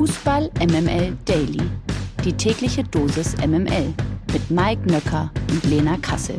Fußball 0.00 0.50
MML 0.60 1.14
Daily. 1.26 1.60
Die 2.24 2.32
tägliche 2.32 2.82
Dosis 2.82 3.36
MML 3.36 3.92
mit 4.32 4.50
Mike 4.50 4.90
Nöcker 4.90 5.30
und 5.50 5.62
Lena 5.64 5.98
Kassel. 6.00 6.38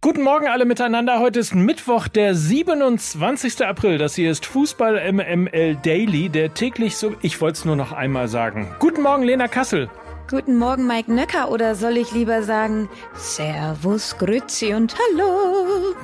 Guten 0.00 0.22
Morgen 0.22 0.46
alle 0.46 0.64
miteinander. 0.64 1.18
Heute 1.18 1.40
ist 1.40 1.52
Mittwoch, 1.52 2.06
der 2.06 2.36
27. 2.36 3.66
April. 3.66 3.98
Das 3.98 4.14
hier 4.14 4.30
ist 4.30 4.46
Fußball 4.46 5.12
MML 5.12 5.78
Daily, 5.82 6.28
der 6.28 6.54
täglich 6.54 6.96
so. 6.96 7.16
Ich 7.22 7.40
wollte 7.40 7.58
es 7.58 7.64
nur 7.64 7.74
noch 7.74 7.90
einmal 7.90 8.28
sagen. 8.28 8.72
Guten 8.78 9.02
Morgen, 9.02 9.24
Lena 9.24 9.48
Kassel. 9.48 9.90
Guten 10.30 10.58
Morgen, 10.58 10.86
Mike 10.86 11.12
Nöcker, 11.12 11.50
oder 11.50 11.74
soll 11.74 11.96
ich 11.96 12.12
lieber 12.12 12.44
sagen 12.44 12.88
Servus, 13.14 14.16
Grüezi 14.16 14.74
und 14.74 14.94
Hallo? 14.96 15.96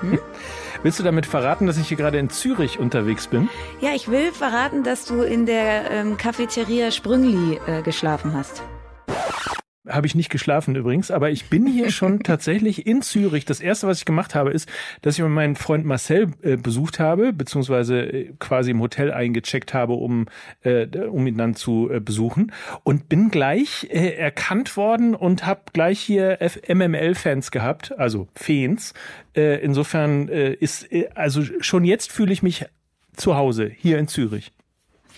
Hm? 0.00 0.18
Willst 0.82 0.98
du 0.98 1.02
damit 1.02 1.26
verraten, 1.26 1.66
dass 1.66 1.76
ich 1.76 1.88
hier 1.88 1.96
gerade 1.96 2.18
in 2.18 2.30
Zürich 2.30 2.78
unterwegs 2.78 3.26
bin? 3.26 3.48
Ja, 3.80 3.90
ich 3.94 4.08
will 4.08 4.32
verraten, 4.32 4.84
dass 4.84 5.04
du 5.04 5.22
in 5.22 5.44
der 5.44 5.90
ähm, 5.90 6.16
Cafeteria 6.16 6.90
Sprüngli 6.90 7.58
äh, 7.66 7.82
geschlafen 7.82 8.34
hast. 8.34 8.62
Habe 9.88 10.06
ich 10.06 10.14
nicht 10.14 10.30
geschlafen 10.30 10.74
übrigens, 10.76 11.10
aber 11.10 11.30
ich 11.30 11.50
bin 11.50 11.66
hier 11.66 11.90
schon 11.90 12.20
tatsächlich 12.22 12.86
in 12.86 13.02
Zürich. 13.02 13.44
Das 13.44 13.60
erste, 13.60 13.86
was 13.86 13.98
ich 13.98 14.04
gemacht 14.04 14.34
habe, 14.34 14.50
ist, 14.50 14.68
dass 15.02 15.18
ich 15.18 15.24
meinen 15.24 15.56
Freund 15.56 15.84
Marcel 15.84 16.32
äh, 16.42 16.56
besucht 16.56 16.98
habe, 16.98 17.32
beziehungsweise 17.32 18.00
äh, 18.00 18.32
quasi 18.38 18.70
im 18.70 18.80
Hotel 18.80 19.12
eingecheckt 19.12 19.74
habe, 19.74 19.94
um, 19.94 20.26
äh, 20.62 20.86
um 20.98 21.26
ihn 21.26 21.38
dann 21.38 21.54
zu 21.54 21.90
äh, 21.90 22.00
besuchen. 22.00 22.52
Und 22.84 23.08
bin 23.08 23.30
gleich 23.30 23.88
äh, 23.90 24.14
erkannt 24.14 24.76
worden 24.76 25.14
und 25.14 25.46
habe 25.46 25.62
gleich 25.72 26.00
hier 26.00 26.38
MML-Fans 26.68 27.50
gehabt, 27.50 27.98
also 27.98 28.28
Fans. 28.34 28.94
Äh, 29.34 29.62
insofern 29.62 30.28
äh, 30.28 30.52
ist, 30.52 30.90
äh, 30.92 31.08
also 31.14 31.42
schon 31.60 31.84
jetzt 31.84 32.12
fühle 32.12 32.32
ich 32.32 32.42
mich 32.42 32.66
zu 33.16 33.36
Hause 33.36 33.70
hier 33.74 33.98
in 33.98 34.08
Zürich. 34.08 34.52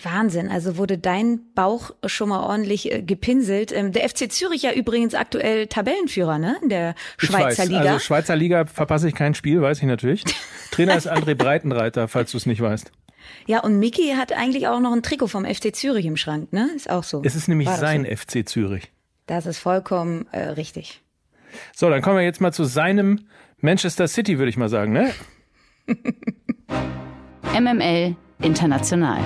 Wahnsinn, 0.05 0.49
also 0.49 0.77
wurde 0.77 0.97
dein 0.97 1.41
Bauch 1.53 1.91
schon 2.05 2.29
mal 2.29 2.41
ordentlich 2.43 2.91
äh, 2.91 3.01
gepinselt. 3.01 3.71
Ähm, 3.71 3.91
der 3.91 4.07
FC 4.07 4.31
Zürich 4.31 4.63
ja 4.63 4.73
übrigens 4.73 5.13
aktuell 5.15 5.67
Tabellenführer, 5.67 6.37
ne? 6.37 6.57
In 6.61 6.69
der 6.69 6.95
Schweizer 7.17 7.65
Liga. 7.65 7.79
Also 7.79 7.99
Schweizer 7.99 8.35
Liga 8.35 8.65
verpasse 8.65 9.07
ich 9.07 9.15
kein 9.15 9.33
Spiel, 9.33 9.61
weiß 9.61 9.79
ich 9.79 9.85
natürlich. 9.85 10.23
Trainer 10.71 10.95
ist 10.95 11.11
André 11.11 11.35
Breitenreiter, 11.35 12.07
falls 12.07 12.31
du 12.31 12.37
es 12.37 12.45
nicht 12.45 12.61
weißt. 12.61 12.91
Ja, 13.45 13.61
und 13.61 13.79
Miki 13.79 14.13
hat 14.17 14.33
eigentlich 14.33 14.67
auch 14.67 14.79
noch 14.79 14.93
ein 14.93 15.03
Trikot 15.03 15.27
vom 15.27 15.45
FC 15.45 15.75
Zürich 15.75 16.05
im 16.05 16.17
Schrank, 16.17 16.53
ne? 16.53 16.69
Ist 16.75 16.89
auch 16.89 17.03
so. 17.03 17.21
Es 17.23 17.35
ist 17.35 17.47
nämlich 17.47 17.69
sein 17.69 18.05
so? 18.05 18.15
FC 18.15 18.47
Zürich. 18.47 18.91
Das 19.27 19.45
ist 19.45 19.59
vollkommen 19.59 20.27
äh, 20.31 20.49
richtig. 20.49 21.01
So, 21.75 21.89
dann 21.89 22.01
kommen 22.01 22.17
wir 22.17 22.23
jetzt 22.23 22.41
mal 22.41 22.51
zu 22.51 22.63
seinem 22.63 23.27
Manchester 23.59 24.07
City, 24.07 24.37
würde 24.37 24.49
ich 24.49 24.57
mal 24.57 24.69
sagen, 24.69 24.91
ne? 24.93 25.11
MML 27.53 28.15
International. 28.41 29.19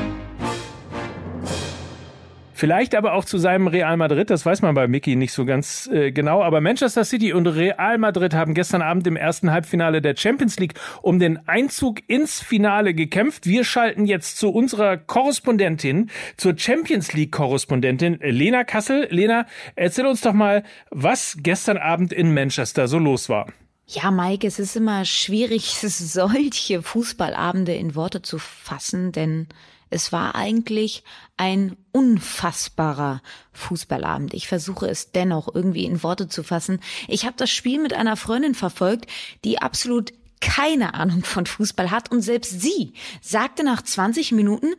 Vielleicht 2.57 2.95
aber 2.95 3.13
auch 3.13 3.25
zu 3.25 3.37
seinem 3.37 3.67
Real 3.67 3.97
Madrid, 3.97 4.29
das 4.29 4.45
weiß 4.45 4.61
man 4.61 4.75
bei 4.75 4.87
Mickey 4.87 5.17
nicht 5.17 5.33
so 5.33 5.43
ganz 5.43 5.89
äh, 5.91 6.13
genau. 6.13 6.41
Aber 6.41 6.61
Manchester 6.61 7.03
City 7.03 7.33
und 7.33 7.47
Real 7.47 7.97
Madrid 7.97 8.33
haben 8.33 8.53
gestern 8.53 8.81
Abend 8.81 9.05
im 9.07 9.17
ersten 9.17 9.51
Halbfinale 9.51 10.01
der 10.01 10.15
Champions 10.15 10.57
League 10.57 10.75
um 11.01 11.19
den 11.19 11.45
Einzug 11.49 11.99
ins 12.07 12.39
Finale 12.39 12.93
gekämpft. 12.93 13.45
Wir 13.45 13.65
schalten 13.65 14.05
jetzt 14.05 14.37
zu 14.37 14.51
unserer 14.51 14.95
Korrespondentin, 14.95 16.09
zur 16.37 16.57
Champions 16.57 17.11
League 17.11 17.33
Korrespondentin 17.33 18.19
Lena 18.21 18.63
Kassel. 18.63 19.09
Lena, 19.11 19.47
erzähl 19.75 20.05
uns 20.05 20.21
doch 20.21 20.31
mal, 20.31 20.63
was 20.91 21.35
gestern 21.41 21.77
Abend 21.77 22.13
in 22.13 22.33
Manchester 22.33 22.87
so 22.87 22.99
los 22.99 23.27
war. 23.27 23.47
Ja, 23.85 24.11
Mike, 24.11 24.47
es 24.47 24.59
ist 24.59 24.77
immer 24.77 25.03
schwierig, 25.03 25.75
solche 25.81 26.81
Fußballabende 26.81 27.75
in 27.75 27.95
Worte 27.95 28.21
zu 28.21 28.39
fassen, 28.39 29.11
denn 29.11 29.47
es 29.89 30.11
war 30.11 30.35
eigentlich 30.35 31.03
ein 31.37 31.77
unfassbarer 31.91 33.21
Fußballabend. 33.53 34.33
Ich 34.33 34.47
versuche 34.47 34.87
es 34.87 35.11
dennoch 35.11 35.53
irgendwie 35.53 35.85
in 35.85 36.03
Worte 36.03 36.27
zu 36.27 36.43
fassen. 36.43 36.79
Ich 37.07 37.25
habe 37.25 37.35
das 37.37 37.51
Spiel 37.51 37.81
mit 37.81 37.93
einer 37.93 38.17
Freundin 38.17 38.55
verfolgt, 38.55 39.09
die 39.43 39.61
absolut 39.61 40.13
keine 40.41 40.93
Ahnung 40.93 41.23
von 41.23 41.45
Fußball 41.45 41.91
hat 41.91 42.11
und 42.11 42.21
selbst 42.21 42.61
sie 42.61 42.93
sagte 43.21 43.63
nach 43.63 43.81
20 43.81 44.31
Minuten, 44.33 44.73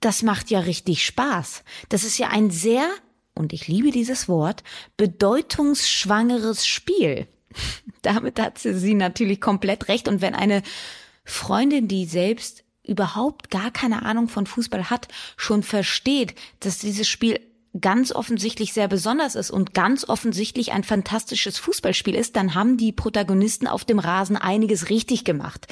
das 0.00 0.22
macht 0.22 0.50
ja 0.50 0.60
richtig 0.60 1.04
Spaß. 1.04 1.62
Das 1.88 2.04
ist 2.04 2.18
ja 2.18 2.28
ein 2.28 2.50
sehr, 2.50 2.88
und 3.34 3.52
ich 3.52 3.68
liebe 3.68 3.90
dieses 3.90 4.28
Wort, 4.28 4.62
bedeutungsschwangeres 4.96 6.66
Spiel. 6.66 7.26
Damit 8.02 8.38
hat 8.40 8.58
sie 8.58 8.94
natürlich 8.94 9.40
komplett 9.40 9.88
recht. 9.88 10.08
Und 10.08 10.20
wenn 10.20 10.34
eine 10.34 10.62
Freundin, 11.24 11.88
die 11.88 12.04
selbst 12.04 12.63
überhaupt 12.84 13.50
gar 13.50 13.70
keine 13.70 14.04
Ahnung 14.04 14.28
von 14.28 14.46
Fußball 14.46 14.90
hat, 14.90 15.08
schon 15.36 15.62
versteht, 15.62 16.34
dass 16.60 16.78
dieses 16.78 17.08
Spiel 17.08 17.40
ganz 17.80 18.12
offensichtlich 18.12 18.72
sehr 18.72 18.88
besonders 18.88 19.34
ist 19.34 19.50
und 19.50 19.74
ganz 19.74 20.08
offensichtlich 20.08 20.72
ein 20.72 20.84
fantastisches 20.84 21.58
Fußballspiel 21.58 22.14
ist, 22.14 22.36
dann 22.36 22.54
haben 22.54 22.76
die 22.76 22.92
Protagonisten 22.92 23.66
auf 23.66 23.84
dem 23.84 23.98
Rasen 23.98 24.36
einiges 24.36 24.90
richtig 24.90 25.24
gemacht. 25.24 25.66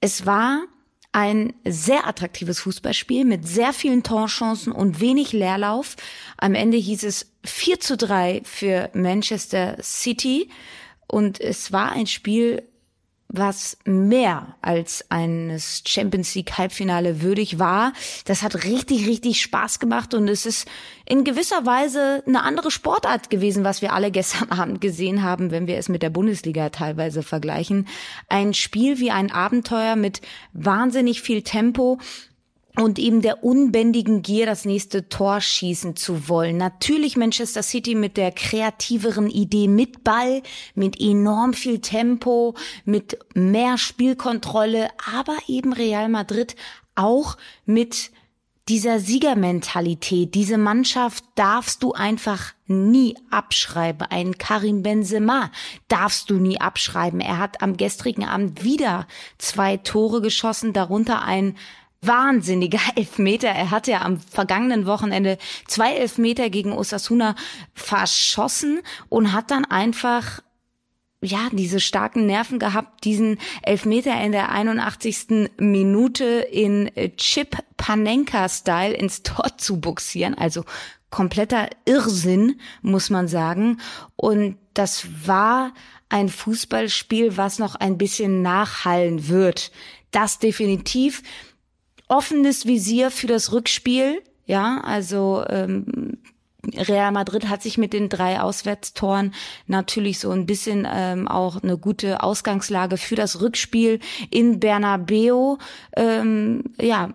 Es 0.00 0.24
war 0.24 0.62
ein 1.10 1.54
sehr 1.64 2.06
attraktives 2.06 2.60
Fußballspiel 2.60 3.24
mit 3.24 3.48
sehr 3.48 3.72
vielen 3.72 4.02
Torchancen 4.02 4.70
und 4.70 5.00
wenig 5.00 5.32
Leerlauf. 5.32 5.96
Am 6.36 6.54
Ende 6.54 6.76
hieß 6.76 7.04
es 7.04 7.32
4 7.44 7.80
zu 7.80 7.96
3 7.96 8.42
für 8.44 8.90
Manchester 8.92 9.78
City 9.82 10.50
und 11.08 11.40
es 11.40 11.72
war 11.72 11.92
ein 11.92 12.06
Spiel, 12.06 12.62
was 13.28 13.76
mehr 13.84 14.56
als 14.62 15.04
eines 15.10 15.82
Champions 15.86 16.34
League 16.34 16.56
Halbfinale 16.56 17.22
würdig 17.22 17.58
war. 17.58 17.92
Das 18.24 18.42
hat 18.42 18.64
richtig, 18.64 19.06
richtig 19.06 19.40
Spaß 19.40 19.78
gemacht 19.78 20.14
und 20.14 20.28
es 20.28 20.46
ist 20.46 20.68
in 21.04 21.24
gewisser 21.24 21.66
Weise 21.66 22.22
eine 22.26 22.42
andere 22.42 22.70
Sportart 22.70 23.30
gewesen, 23.30 23.64
was 23.64 23.82
wir 23.82 23.92
alle 23.92 24.10
gestern 24.16 24.50
Abend 24.50 24.80
gesehen 24.80 25.22
haben, 25.22 25.50
wenn 25.50 25.66
wir 25.66 25.76
es 25.76 25.88
mit 25.88 26.02
der 26.02 26.10
Bundesliga 26.10 26.70
teilweise 26.70 27.22
vergleichen. 27.22 27.88
Ein 28.28 28.54
Spiel 28.54 28.98
wie 28.98 29.10
ein 29.10 29.32
Abenteuer 29.32 29.96
mit 29.96 30.20
wahnsinnig 30.52 31.20
viel 31.20 31.42
Tempo 31.42 31.98
und 32.76 32.98
eben 32.98 33.22
der 33.22 33.42
unbändigen 33.42 34.22
Gier, 34.22 34.46
das 34.46 34.64
nächste 34.64 35.08
Tor 35.08 35.40
schießen 35.40 35.96
zu 35.96 36.28
wollen. 36.28 36.56
Natürlich 36.56 37.16
Manchester 37.16 37.62
City 37.62 37.94
mit 37.94 38.16
der 38.16 38.32
kreativeren 38.32 39.30
Idee 39.30 39.68
mit 39.68 40.04
Ball, 40.04 40.42
mit 40.74 41.00
enorm 41.00 41.54
viel 41.54 41.80
Tempo, 41.80 42.54
mit 42.84 43.18
mehr 43.34 43.78
Spielkontrolle, 43.78 44.88
aber 45.14 45.36
eben 45.48 45.72
Real 45.72 46.08
Madrid 46.08 46.56
auch 46.94 47.36
mit 47.64 48.10
dieser 48.68 48.98
Siegermentalität, 48.98 50.34
diese 50.34 50.58
Mannschaft 50.58 51.22
darfst 51.36 51.84
du 51.84 51.92
einfach 51.92 52.52
nie 52.66 53.16
abschreiben. 53.30 54.08
Ein 54.10 54.38
Karim 54.38 54.82
Benzema 54.82 55.52
darfst 55.86 56.30
du 56.30 56.34
nie 56.34 56.60
abschreiben. 56.60 57.20
Er 57.20 57.38
hat 57.38 57.62
am 57.62 57.76
gestrigen 57.76 58.24
Abend 58.24 58.64
wieder 58.64 59.06
zwei 59.38 59.76
Tore 59.76 60.20
geschossen, 60.20 60.72
darunter 60.72 61.22
ein 61.22 61.56
wahnsinniger 62.02 62.80
Elfmeter. 62.96 63.48
Er 63.48 63.70
hatte 63.70 63.92
ja 63.92 64.02
am 64.02 64.20
vergangenen 64.20 64.86
Wochenende 64.86 65.38
zwei 65.66 65.94
Elfmeter 65.94 66.50
gegen 66.50 66.72
Osasuna 66.72 67.34
verschossen 67.74 68.80
und 69.08 69.32
hat 69.32 69.50
dann 69.50 69.64
einfach 69.64 70.40
ja, 71.22 71.48
diese 71.50 71.80
starken 71.80 72.26
Nerven 72.26 72.58
gehabt, 72.58 73.04
diesen 73.04 73.38
Elfmeter 73.62 74.20
in 74.22 74.32
der 74.32 74.50
81. 74.50 75.50
Minute 75.58 76.24
in 76.24 76.90
Chip 77.16 77.56
Panenka-Style 77.76 78.94
ins 78.94 79.22
Tor 79.22 79.56
zu 79.56 79.80
buxieren. 79.80 80.34
Also 80.34 80.64
kompletter 81.10 81.70
Irrsinn, 81.86 82.60
muss 82.82 83.10
man 83.10 83.28
sagen. 83.28 83.80
Und 84.14 84.58
das 84.74 85.06
war 85.26 85.72
ein 86.08 86.28
Fußballspiel, 86.28 87.36
was 87.36 87.58
noch 87.58 87.74
ein 87.74 87.98
bisschen 87.98 88.42
nachhallen 88.42 89.28
wird. 89.28 89.72
Das 90.10 90.38
definitiv 90.38 91.22
offenes 92.08 92.66
Visier 92.66 93.10
für 93.10 93.26
das 93.26 93.52
Rückspiel. 93.52 94.22
Ja, 94.46 94.80
also 94.84 95.44
ähm, 95.48 96.18
Real 96.74 97.12
Madrid 97.12 97.48
hat 97.48 97.62
sich 97.62 97.78
mit 97.78 97.92
den 97.92 98.08
drei 98.08 98.40
Auswärtstoren 98.40 99.34
natürlich 99.66 100.18
so 100.18 100.30
ein 100.30 100.46
bisschen 100.46 100.86
ähm, 100.90 101.28
auch 101.28 101.62
eine 101.62 101.78
gute 101.78 102.22
Ausgangslage 102.22 102.96
für 102.96 103.14
das 103.14 103.40
Rückspiel 103.40 104.00
in 104.30 104.60
Bernabeu 104.60 105.56
ähm, 105.96 106.64
ja 106.80 107.10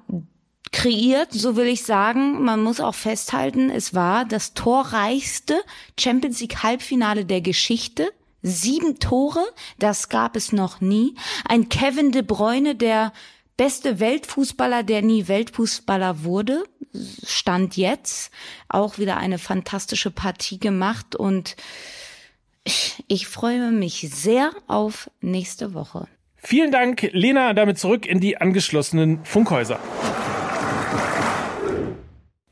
kreiert, 0.71 1.33
so 1.33 1.55
will 1.55 1.67
ich 1.67 1.83
sagen. 1.83 2.43
Man 2.43 2.63
muss 2.63 2.79
auch 2.79 2.95
festhalten, 2.95 3.69
es 3.69 3.93
war 3.93 4.25
das 4.25 4.53
torreichste 4.53 5.61
Champions 5.99 6.39
League 6.39 6.63
Halbfinale 6.63 7.25
der 7.25 7.41
Geschichte. 7.41 8.09
Sieben 8.41 8.97
Tore, 8.99 9.43
das 9.77 10.09
gab 10.09 10.35
es 10.35 10.51
noch 10.51 10.81
nie. 10.81 11.15
Ein 11.47 11.69
Kevin 11.69 12.11
de 12.11 12.23
Bruyne, 12.23 12.75
der 12.75 13.13
beste 13.61 13.99
Weltfußballer, 13.99 14.81
der 14.81 15.03
nie 15.03 15.27
Weltfußballer 15.27 16.23
wurde, 16.23 16.63
stand 17.23 17.77
jetzt 17.77 18.33
auch 18.69 18.97
wieder 18.97 19.17
eine 19.17 19.37
fantastische 19.37 20.09
Partie 20.09 20.59
gemacht 20.59 21.15
und 21.15 21.55
ich 23.07 23.27
freue 23.27 23.71
mich 23.71 24.09
sehr 24.11 24.49
auf 24.65 25.11
nächste 25.21 25.75
Woche. 25.75 26.07
Vielen 26.37 26.71
Dank, 26.71 27.07
Lena. 27.11 27.53
Damit 27.53 27.77
zurück 27.77 28.07
in 28.07 28.19
die 28.19 28.37
angeschlossenen 28.37 29.23
Funkhäuser. 29.25 29.79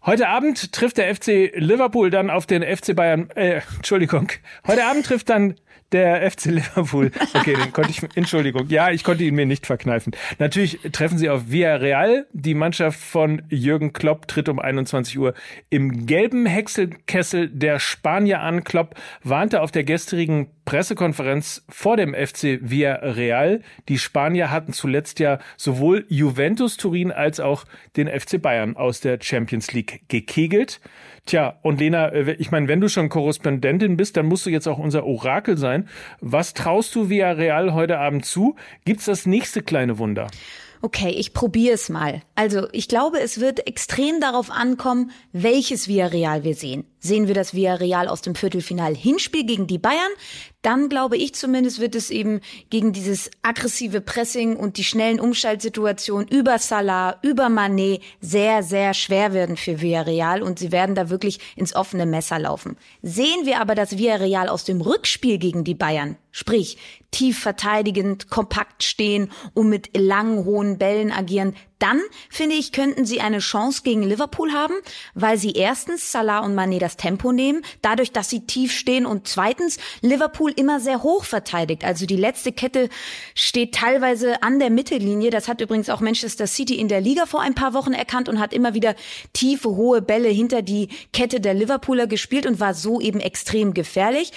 Heute 0.06 0.28
Abend 0.28 0.72
trifft 0.74 1.00
der 1.00 1.16
FC 1.16 1.52
Liverpool 1.56 2.12
dann 2.12 2.30
auf 2.30 2.46
den 2.46 2.62
FC 2.62 2.96
Bayern. 2.96 3.32
Äh, 3.32 3.62
Entschuldigung. 3.78 4.32
Heute 4.68 4.86
Abend 4.86 5.08
trifft 5.08 5.30
dann 5.30 5.56
der 5.92 6.30
FC 6.30 6.46
Liverpool. 6.46 7.12
Okay, 7.34 7.56
den 7.56 7.72
konnte 7.72 7.92
ich, 7.92 8.02
Entschuldigung. 8.16 8.68
Ja, 8.70 8.92
ich 8.92 9.04
konnte 9.04 9.24
ihn 9.24 9.36
mir 9.36 9.46
nicht 9.46 9.66
verkneifen. 9.66 10.14
Natürlich 10.40 10.80
treffen 10.92 11.18
sie 11.18 11.30
auf 11.30 11.52
Villarreal. 11.52 12.26
Die 12.34 12.54
Mannschaft 12.54 13.00
von 13.00 13.44
Jürgen 13.50 13.94
Klopp 13.94 14.28
tritt 14.28 14.50
um 14.50 14.60
21 14.60 15.18
Uhr 15.20 15.34
im 15.70 16.06
gelben 16.06 16.46
Häckselkessel 16.46 17.50
der 17.50 17.80
Spanier 17.80 18.42
an. 18.42 18.64
Klopp 18.64 18.96
warnte 19.24 19.62
auf 19.62 19.72
der 19.72 19.84
gestrigen 19.84 20.50
Pressekonferenz 20.66 21.66
vor 21.70 21.98
dem 21.98 22.14
FC 22.14 22.60
Villarreal. 22.62 23.62
Die 23.88 24.00
Spanier 24.00 24.52
hatten 24.52 24.74
zuletzt 24.74 25.20
ja 25.20 25.40
sowohl 25.56 26.06
Juventus 26.10 26.78
Turin 26.78 27.12
als 27.12 27.40
auch 27.40 27.66
den 27.96 28.08
FC 28.08 28.42
Bayern 28.42 28.76
aus 28.76 29.00
der 29.00 29.20
Champions 29.22 29.72
League 29.72 30.02
gekegelt. 30.10 30.80
Tja, 31.30 31.60
und 31.62 31.80
Lena, 31.80 32.08
äh, 32.08 32.32
ich 32.40 32.50
meine, 32.50 32.68
wenn 32.68 32.82
du 32.82 32.90
schon 32.90 33.08
Korrespondentin 33.08 33.98
bist, 33.98 34.18
dann 34.18 34.26
musst 34.26 34.48
du 34.48 34.50
jetzt 34.50 34.68
auch 34.68 34.80
unser 34.80 35.06
Orakel 35.06 35.60
sein. 35.60 35.88
Was 36.22 36.56
traust 36.56 36.96
du 36.96 37.10
Villarreal 37.10 37.76
heute 37.76 38.00
Abend 38.00 38.26
zu? 38.26 38.56
Gibt's 38.84 39.06
das 39.06 39.28
nächste 39.28 39.62
kleine 39.62 40.00
Wunder? 40.00 40.26
Okay, 40.82 41.10
ich 41.10 41.36
probiere 41.36 41.76
es 41.76 41.88
mal. 41.88 42.24
Also, 42.34 42.68
ich 42.72 42.88
glaube, 42.88 43.20
es 43.20 43.40
wird 43.40 43.68
extrem 43.68 44.20
darauf 44.20 44.50
ankommen, 44.50 45.12
welches 45.32 45.88
Villarreal 45.88 46.44
wir 46.44 46.56
sehen. 46.56 46.86
Sehen 46.98 47.28
wir 47.28 47.36
das 47.36 47.54
Villarreal 47.54 48.08
aus 48.08 48.24
dem 48.24 48.34
Viertelfinal 48.34 48.96
Hinspiel 48.96 49.46
gegen 49.46 49.68
die 49.68 49.78
Bayern, 49.78 50.12
dann 50.62 50.90
glaube 50.90 51.18
ich 51.18 51.34
zumindest 51.36 51.80
wird 51.80 51.96
es 51.96 52.10
eben 52.10 52.42
gegen 52.70 52.92
dieses 52.92 53.32
aggressive 53.42 54.02
Pressing 54.02 54.56
und 54.56 54.78
die 54.78 54.84
schnellen 54.84 55.20
Umschaltsituationen 55.20 56.28
über 56.28 56.60
Salah, 56.60 57.18
über 57.22 57.50
Manet 57.50 58.02
sehr, 58.20 58.64
sehr 58.64 58.94
schwer 58.94 59.34
werden 59.34 59.56
für 59.56 59.82
Villarreal 59.82 60.42
und 60.42 60.60
sie 60.60 60.72
werden 60.72 60.96
da 60.96 61.10
wirklich 61.10 61.40
ins 61.56 61.76
offene 61.76 62.06
Messer 62.06 62.40
laufen. 62.40 62.78
Sehen 63.02 63.46
wir 63.46 63.62
aber 63.62 63.76
das 63.76 63.98
Villarreal 63.98 64.50
aus 64.50 64.66
dem 64.66 64.82
Rückspiel 64.82 65.38
gegen 65.38 65.64
die 65.64 65.76
Bayern, 65.76 66.18
sprich 66.32 66.78
tief 67.12 67.40
verteidigend, 67.40 68.30
kompakt 68.30 68.84
stehen 68.84 69.32
und 69.54 69.70
mit 69.70 69.98
langen, 69.98 70.46
hohen 70.46 70.78
Bällen 70.78 71.12
agieren, 71.12 71.56
dann, 71.80 72.02
finde 72.30 72.56
ich, 72.56 72.72
könnten 72.72 73.06
sie 73.06 73.22
eine 73.22 73.40
Chance 73.40 73.82
gegen 73.84 74.04
Liverpool 74.04 74.52
haben, 74.52 74.76
weil 75.14 75.38
sie 75.38 75.52
erstens 75.54 76.12
Salah 76.12 76.40
und 76.40 76.56
Mané 76.56 76.80
das 76.80 76.98
Tempo 76.98 77.32
nehmen, 77.32 77.64
dadurch, 77.82 78.12
dass 78.12 78.30
sie 78.30 78.46
tief 78.46 78.72
stehen 78.72 79.06
und 79.06 79.28
zweitens 79.28 79.78
Liverpool 80.02 80.52
immer 80.56 80.80
sehr 80.80 81.04
hoch 81.04 81.24
verteidigt. 81.24 81.84
Also 81.84 82.06
die 82.06 82.18
letzte 82.18 82.52
Kette 82.52 82.90
steht 83.34 83.74
teilweise 83.76 84.44
an 84.44 84.60
der 84.60 84.70
Mittellinie. 84.70 85.30
Das 85.30 85.48
hat 85.48 85.62
übrigens 85.62 85.90
auch 85.90 86.02
Manchester 86.02 86.48
City 86.48 86.76
in 86.76 86.88
der 86.88 87.02
Liga 87.02 87.26
vor 87.26 87.42
ein 87.42 87.56
paar 87.56 87.74
Wochen 87.74 87.94
erkannt 87.94 88.30
und 88.30 88.40
hat 88.40 88.54
immer 88.54 88.74
wieder 88.74 88.96
tiefe, 89.34 89.70
hohe 89.70 90.02
Bälle 90.02 90.30
hinter 90.30 90.62
die 90.62 90.90
Kette 91.14 91.40
der 91.40 91.54
Liverpooler 91.54 92.08
gespielt 92.08 92.46
und 92.46 92.60
war 92.60 92.74
so 92.74 93.00
eben 93.00 93.20
extrem 93.20 93.74
gefährlich. 93.74 94.32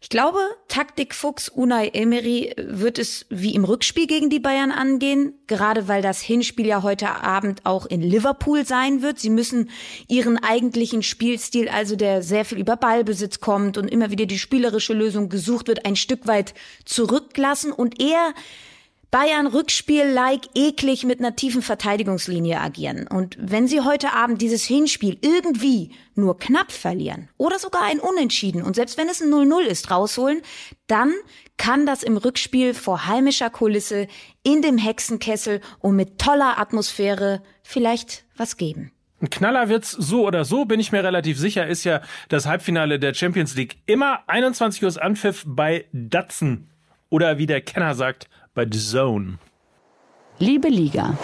Ich 0.00 0.10
glaube, 0.10 0.38
Taktikfuchs 0.68 1.48
Unai 1.48 1.88
Emery 1.88 2.54
wird 2.56 2.98
es 2.98 3.26
wie 3.30 3.54
im 3.54 3.64
Rückspiel 3.64 4.06
gegen 4.06 4.30
die 4.30 4.38
Bayern 4.38 4.70
angehen, 4.70 5.34
gerade 5.48 5.88
weil 5.88 6.02
das 6.02 6.20
Hinspiel 6.20 6.66
ja 6.66 6.84
heute 6.84 7.10
Abend 7.10 7.66
auch 7.66 7.84
in 7.84 8.00
Liverpool 8.00 8.64
sein 8.64 9.02
wird. 9.02 9.18
Sie 9.18 9.30
müssen 9.30 9.70
ihren 10.06 10.38
eigentlichen 10.38 11.02
Spielstil, 11.02 11.68
also 11.68 11.96
der 11.96 12.22
sehr 12.22 12.44
viel 12.44 12.58
über 12.58 12.76
Ballbesitz 12.76 13.40
kommt 13.40 13.76
und 13.76 13.88
immer 13.88 14.12
wieder 14.12 14.26
die 14.26 14.38
spielerische 14.38 14.94
Lösung 14.94 15.28
gesucht 15.28 15.66
wird, 15.66 15.84
ein 15.84 15.96
Stück 15.96 16.28
weit 16.28 16.54
zurücklassen 16.84 17.72
und 17.72 18.00
eher 18.00 18.34
Bayern 19.10 19.46
Rückspiel-like 19.46 20.50
eklig 20.54 21.04
mit 21.04 21.18
einer 21.18 21.34
tiefen 21.34 21.62
Verteidigungslinie 21.62 22.60
agieren. 22.60 23.06
Und 23.06 23.38
wenn 23.40 23.66
sie 23.66 23.80
heute 23.80 24.12
Abend 24.12 24.42
dieses 24.42 24.64
Hinspiel 24.64 25.16
irgendwie 25.22 25.92
nur 26.14 26.38
knapp 26.38 26.70
verlieren 26.70 27.30
oder 27.38 27.58
sogar 27.58 27.84
ein 27.84 28.00
Unentschieden 28.00 28.62
und 28.62 28.76
selbst 28.76 28.98
wenn 28.98 29.08
es 29.08 29.22
ein 29.22 29.30
0-0 29.30 29.60
ist, 29.62 29.90
rausholen, 29.90 30.42
dann 30.88 31.14
kann 31.56 31.86
das 31.86 32.02
im 32.02 32.18
Rückspiel 32.18 32.74
vor 32.74 33.06
heimischer 33.06 33.48
Kulisse 33.48 34.08
in 34.42 34.60
dem 34.60 34.76
Hexenkessel 34.76 35.62
und 35.80 35.96
mit 35.96 36.18
toller 36.18 36.58
Atmosphäre 36.58 37.42
vielleicht 37.62 38.24
was 38.36 38.58
geben. 38.58 38.92
Ein 39.20 39.30
Knaller 39.30 39.68
wird's 39.68 39.90
so 39.90 40.26
oder 40.26 40.44
so, 40.44 40.64
bin 40.64 40.78
ich 40.78 40.92
mir 40.92 41.02
relativ 41.02 41.38
sicher, 41.38 41.66
ist 41.66 41.84
ja 41.84 42.02
das 42.28 42.46
Halbfinale 42.46 43.00
der 43.00 43.14
Champions 43.14 43.56
League. 43.56 43.78
Immer 43.86 44.20
21 44.28 44.84
Uhr 44.84 45.02
Anpfiff 45.02 45.44
bei 45.46 45.86
Datsen. 45.92 46.70
Oder 47.10 47.38
wie 47.38 47.46
der 47.46 47.62
Kenner 47.62 47.94
sagt, 47.94 48.28
bei 48.58 48.66
The 48.68 48.80
Zone. 48.80 49.38
Liebe 50.40 50.68
Liga. 50.68 51.16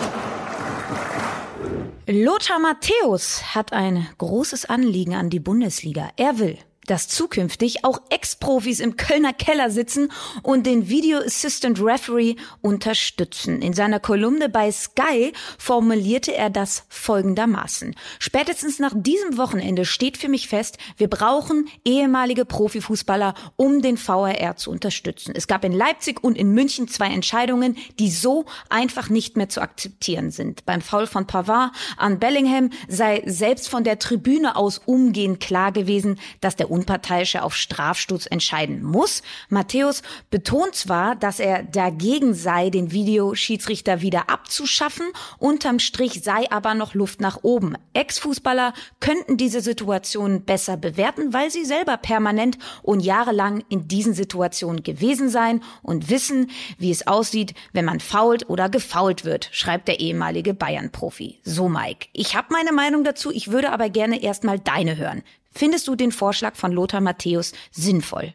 Lothar 2.06 2.60
Matthäus 2.60 3.56
hat 3.56 3.72
ein 3.72 4.06
großes 4.18 4.66
Anliegen 4.66 5.16
an 5.16 5.30
die 5.30 5.40
Bundesliga. 5.40 6.10
Er 6.16 6.38
will, 6.38 6.58
dass 6.86 7.08
zukünftig 7.08 7.84
auch 7.84 8.00
Ex-Profis 8.10 8.80
im 8.80 8.96
Kölner 8.96 9.32
Keller 9.32 9.70
sitzen 9.70 10.10
und 10.42 10.66
den 10.66 10.88
Video 10.88 11.18
Assistant 11.18 11.80
Referee 11.80 12.36
unterstützen. 12.60 13.62
In 13.62 13.72
seiner 13.72 14.00
Kolumne 14.00 14.48
bei 14.48 14.70
Sky 14.70 15.32
formulierte 15.58 16.34
er 16.34 16.50
das 16.50 16.84
folgendermaßen. 16.88 17.94
Spätestens 18.18 18.78
nach 18.78 18.92
diesem 18.94 19.36
Wochenende 19.38 19.84
steht 19.84 20.16
für 20.16 20.28
mich 20.28 20.48
fest, 20.48 20.78
wir 20.96 21.08
brauchen 21.08 21.68
ehemalige 21.84 22.44
Profifußballer, 22.44 23.34
um 23.56 23.82
den 23.82 23.96
VRR 23.96 24.56
zu 24.56 24.70
unterstützen. 24.70 25.34
Es 25.36 25.46
gab 25.46 25.64
in 25.64 25.72
Leipzig 25.72 26.22
und 26.22 26.36
in 26.36 26.52
München 26.52 26.88
zwei 26.88 27.06
Entscheidungen, 27.06 27.76
die 27.98 28.10
so 28.10 28.44
einfach 28.68 29.08
nicht 29.08 29.36
mehr 29.36 29.48
zu 29.48 29.60
akzeptieren 29.60 30.30
sind. 30.30 30.64
Beim 30.66 30.80
Foul 30.80 31.06
von 31.06 31.26
Pavard 31.26 31.72
an 31.96 32.18
Bellingham 32.18 32.70
sei 32.88 33.22
selbst 33.26 33.68
von 33.68 33.84
der 33.84 33.98
Tribüne 33.98 34.56
aus 34.56 34.80
umgehend 34.84 35.40
klar 35.40 35.72
gewesen, 35.72 36.18
dass 36.40 36.56
der 36.56 36.70
Unparteiische 36.74 37.44
auf 37.44 37.54
Strafstoß 37.54 38.26
entscheiden 38.26 38.82
muss. 38.82 39.22
Matthäus 39.48 40.02
betont 40.30 40.74
zwar, 40.74 41.14
dass 41.14 41.38
er 41.38 41.62
dagegen 41.62 42.34
sei, 42.34 42.68
den 42.68 42.90
Videoschiedsrichter 42.90 44.00
wieder 44.00 44.28
abzuschaffen, 44.28 45.06
unterm 45.38 45.78
Strich 45.78 46.24
sei 46.24 46.50
aber 46.50 46.74
noch 46.74 46.94
Luft 46.94 47.20
nach 47.20 47.38
oben. 47.42 47.76
Ex-Fußballer 47.92 48.74
könnten 48.98 49.36
diese 49.36 49.60
Situation 49.60 50.44
besser 50.44 50.76
bewerten, 50.76 51.32
weil 51.32 51.50
sie 51.50 51.64
selber 51.64 51.96
permanent 51.96 52.58
und 52.82 53.00
jahrelang 53.00 53.62
in 53.68 53.86
diesen 53.86 54.14
Situationen 54.14 54.82
gewesen 54.82 55.28
seien 55.28 55.62
und 55.82 56.10
wissen, 56.10 56.50
wie 56.78 56.90
es 56.90 57.06
aussieht, 57.06 57.54
wenn 57.72 57.84
man 57.84 58.00
fault 58.00 58.48
oder 58.48 58.68
gefault 58.68 59.24
wird, 59.24 59.48
schreibt 59.52 59.86
der 59.86 60.00
ehemalige 60.00 60.54
Bayern-Profi. 60.54 61.38
So, 61.44 61.68
Mike, 61.68 62.08
ich 62.12 62.34
habe 62.34 62.48
meine 62.50 62.72
Meinung 62.72 63.04
dazu, 63.04 63.30
ich 63.30 63.52
würde 63.52 63.70
aber 63.70 63.90
gerne 63.90 64.20
erstmal 64.20 64.58
deine 64.58 64.96
hören. 64.96 65.22
Findest 65.54 65.86
du 65.88 65.94
den 65.94 66.12
Vorschlag 66.12 66.56
von 66.56 66.72
Lothar 66.72 67.00
Matthäus 67.00 67.52
sinnvoll? 67.70 68.34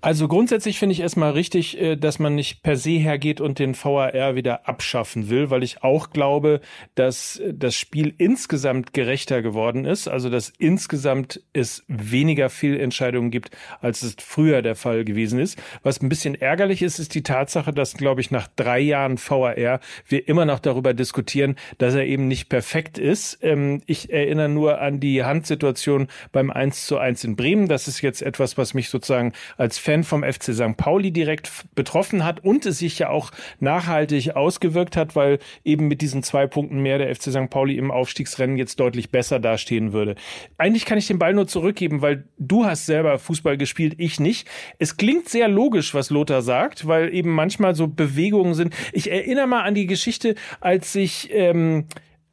Also 0.00 0.28
grundsätzlich 0.28 0.78
finde 0.78 0.92
ich 0.92 1.00
erstmal 1.00 1.32
richtig, 1.32 1.80
äh, 1.80 1.96
dass 1.96 2.18
man 2.18 2.34
nicht 2.34 2.62
per 2.62 2.76
se 2.76 2.90
hergeht 2.90 3.40
und 3.40 3.58
den 3.58 3.74
VAR 3.74 4.34
wieder 4.34 4.68
abschaffen 4.68 5.30
will, 5.30 5.50
weil 5.50 5.62
ich 5.62 5.82
auch 5.82 6.10
glaube, 6.10 6.60
dass 6.94 7.40
das 7.52 7.74
Spiel 7.74 8.14
insgesamt 8.18 8.92
gerechter 8.92 9.42
geworden 9.42 9.84
ist. 9.84 10.08
Also 10.08 10.30
dass 10.30 10.52
insgesamt 10.58 11.40
es 11.52 11.84
weniger 11.88 12.50
Fehlentscheidungen 12.50 13.30
gibt, 13.30 13.56
als 13.80 14.02
es 14.02 14.16
früher 14.20 14.62
der 14.62 14.76
Fall 14.76 15.04
gewesen 15.04 15.38
ist. 15.38 15.58
Was 15.82 16.00
ein 16.00 16.08
bisschen 16.08 16.34
ärgerlich 16.34 16.82
ist, 16.82 16.98
ist 16.98 17.14
die 17.14 17.22
Tatsache, 17.22 17.72
dass, 17.72 17.94
glaube 17.94 18.20
ich, 18.20 18.30
nach 18.30 18.48
drei 18.56 18.80
Jahren 18.80 19.18
VAR 19.18 19.80
wir 20.08 20.28
immer 20.28 20.44
noch 20.44 20.60
darüber 20.60 20.94
diskutieren, 20.94 21.56
dass 21.78 21.94
er 21.94 22.04
eben 22.06 22.28
nicht 22.28 22.48
perfekt 22.48 22.98
ist. 22.98 23.38
Ähm, 23.42 23.82
ich 23.86 24.12
erinnere 24.12 24.48
nur 24.48 24.80
an 24.80 25.00
die 25.00 25.24
Handsituation 25.24 26.08
beim 26.32 26.50
1 26.50 26.86
zu 26.86 26.98
1 26.98 27.24
in 27.24 27.36
Bremen. 27.36 27.68
Das 27.68 27.88
ist 27.88 28.02
jetzt 28.02 28.22
etwas, 28.22 28.58
was 28.58 28.74
mich 28.74 28.88
sozusagen 28.88 29.32
als 29.56 29.78
Fan 29.86 30.02
vom 30.02 30.24
FC 30.24 30.52
St. 30.52 30.76
Pauli 30.76 31.12
direkt 31.12 31.50
betroffen 31.76 32.24
hat 32.24 32.44
und 32.44 32.66
es 32.66 32.80
sich 32.80 32.98
ja 32.98 33.08
auch 33.08 33.30
nachhaltig 33.60 34.34
ausgewirkt 34.34 34.96
hat, 34.96 35.14
weil 35.14 35.38
eben 35.64 35.86
mit 35.86 36.02
diesen 36.02 36.24
zwei 36.24 36.48
Punkten 36.48 36.80
mehr 36.80 36.98
der 36.98 37.14
FC 37.14 37.30
St. 37.30 37.48
Pauli 37.50 37.76
im 37.76 37.92
Aufstiegsrennen 37.92 38.56
jetzt 38.56 38.80
deutlich 38.80 39.10
besser 39.10 39.38
dastehen 39.38 39.92
würde. 39.92 40.16
Eigentlich 40.58 40.86
kann 40.86 40.98
ich 40.98 41.06
den 41.06 41.20
Ball 41.20 41.34
nur 41.34 41.46
zurückgeben, 41.46 42.02
weil 42.02 42.24
du 42.36 42.64
hast 42.64 42.86
selber 42.86 43.16
Fußball 43.20 43.56
gespielt, 43.56 43.94
ich 43.98 44.18
nicht. 44.18 44.48
Es 44.80 44.96
klingt 44.96 45.28
sehr 45.28 45.46
logisch, 45.46 45.94
was 45.94 46.10
Lothar 46.10 46.42
sagt, 46.42 46.88
weil 46.88 47.14
eben 47.14 47.30
manchmal 47.30 47.76
so 47.76 47.86
Bewegungen 47.86 48.54
sind. 48.54 48.74
Ich 48.92 49.08
erinnere 49.08 49.46
mal 49.46 49.62
an 49.62 49.76
die 49.76 49.86
Geschichte, 49.86 50.34
als 50.60 50.92
sich 50.92 51.30
ähm, 51.32 51.86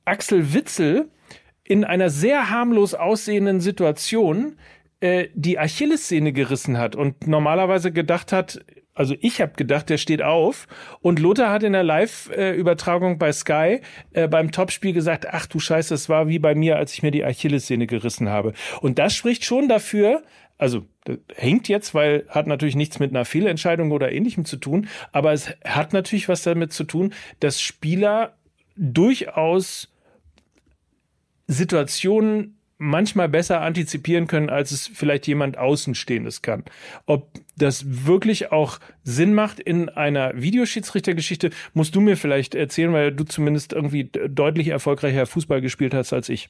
Axel 0.06 0.56
Witzel 0.56 1.08
in 1.64 1.84
einer 1.84 2.10
sehr 2.10 2.50
harmlos 2.50 2.96
aussehenden 2.96 3.62
Situation 3.62 4.58
äh, 5.04 5.28
die 5.36 5.60
Achillessehne 5.60 6.32
gerissen 6.32 6.78
hat 6.78 6.96
und 6.96 7.28
normalerweise 7.28 7.92
gedacht 7.92 8.32
hat, 8.32 8.64
also 8.94 9.16
ich 9.20 9.42
habe 9.42 9.52
gedacht, 9.58 9.90
der 9.90 9.98
steht 9.98 10.22
auf. 10.22 10.66
Und 11.02 11.20
Lothar 11.20 11.52
hat 11.52 11.64
in 11.64 11.74
der 11.74 11.84
Live-Übertragung 11.84 13.18
bei 13.18 13.34
Sky 13.34 13.82
äh, 14.14 14.30
beim 14.30 14.52
Topspiel 14.52 14.94
gesagt, 14.94 15.28
ach 15.30 15.46
du 15.46 15.60
Scheiße, 15.60 15.94
das 15.94 16.08
war 16.08 16.30
wie 16.30 16.40
bei 16.40 16.56
mir, 16.56 16.78
als 16.78 16.94
ich 16.94 17.04
mir 17.04 17.12
die 17.12 17.26
Achillessehne 17.26 17.86
gerissen 17.86 18.30
habe. 18.30 18.54
Und 18.80 18.98
das 18.98 19.14
spricht 19.14 19.44
schon 19.44 19.68
dafür, 19.68 20.24
also 20.58 20.86
hängt 21.36 21.68
jetzt, 21.68 21.94
weil 21.94 22.26
hat 22.30 22.48
natürlich 22.48 22.78
nichts 22.78 23.00
mit 23.00 23.12
einer 23.12 23.26
Fehlentscheidung 23.26 23.92
oder 23.92 24.10
ähnlichem 24.10 24.46
zu 24.46 24.56
tun, 24.56 24.88
aber 25.12 25.34
es 25.34 25.50
hat 25.66 25.92
natürlich 25.92 26.30
was 26.30 26.44
damit 26.44 26.72
zu 26.72 26.86
tun, 26.86 27.14
dass 27.42 27.60
Spieler 27.60 28.38
durchaus 28.78 29.92
Situationen 31.48 32.58
manchmal 32.84 33.30
besser 33.30 33.62
antizipieren 33.62 34.28
können, 34.28 34.50
als 34.50 34.72
es 34.72 34.88
vielleicht 34.88 35.26
jemand 35.28 35.58
Außenstehendes 35.58 36.42
kann. 36.42 36.64
Ob 37.06 37.30
das 37.58 38.06
wirklich 38.06 38.52
auch 38.52 38.80
Sinn 39.04 39.34
macht 39.34 39.60
in 39.60 39.90
einer 39.90 40.34
Videoschiedsrichtergeschichte, 40.36 41.52
musst 41.74 41.96
du 41.96 42.02
mir 42.02 42.18
vielleicht 42.18 42.56
erzählen, 42.56 42.94
weil 42.94 43.12
du 43.12 43.24
zumindest 43.24 43.74
irgendwie 43.74 44.10
deutlich 44.30 44.68
erfolgreicher 44.68 45.26
Fußball 45.26 45.62
gespielt 45.62 45.94
hast 45.94 46.14
als 46.14 46.30
ich. 46.30 46.50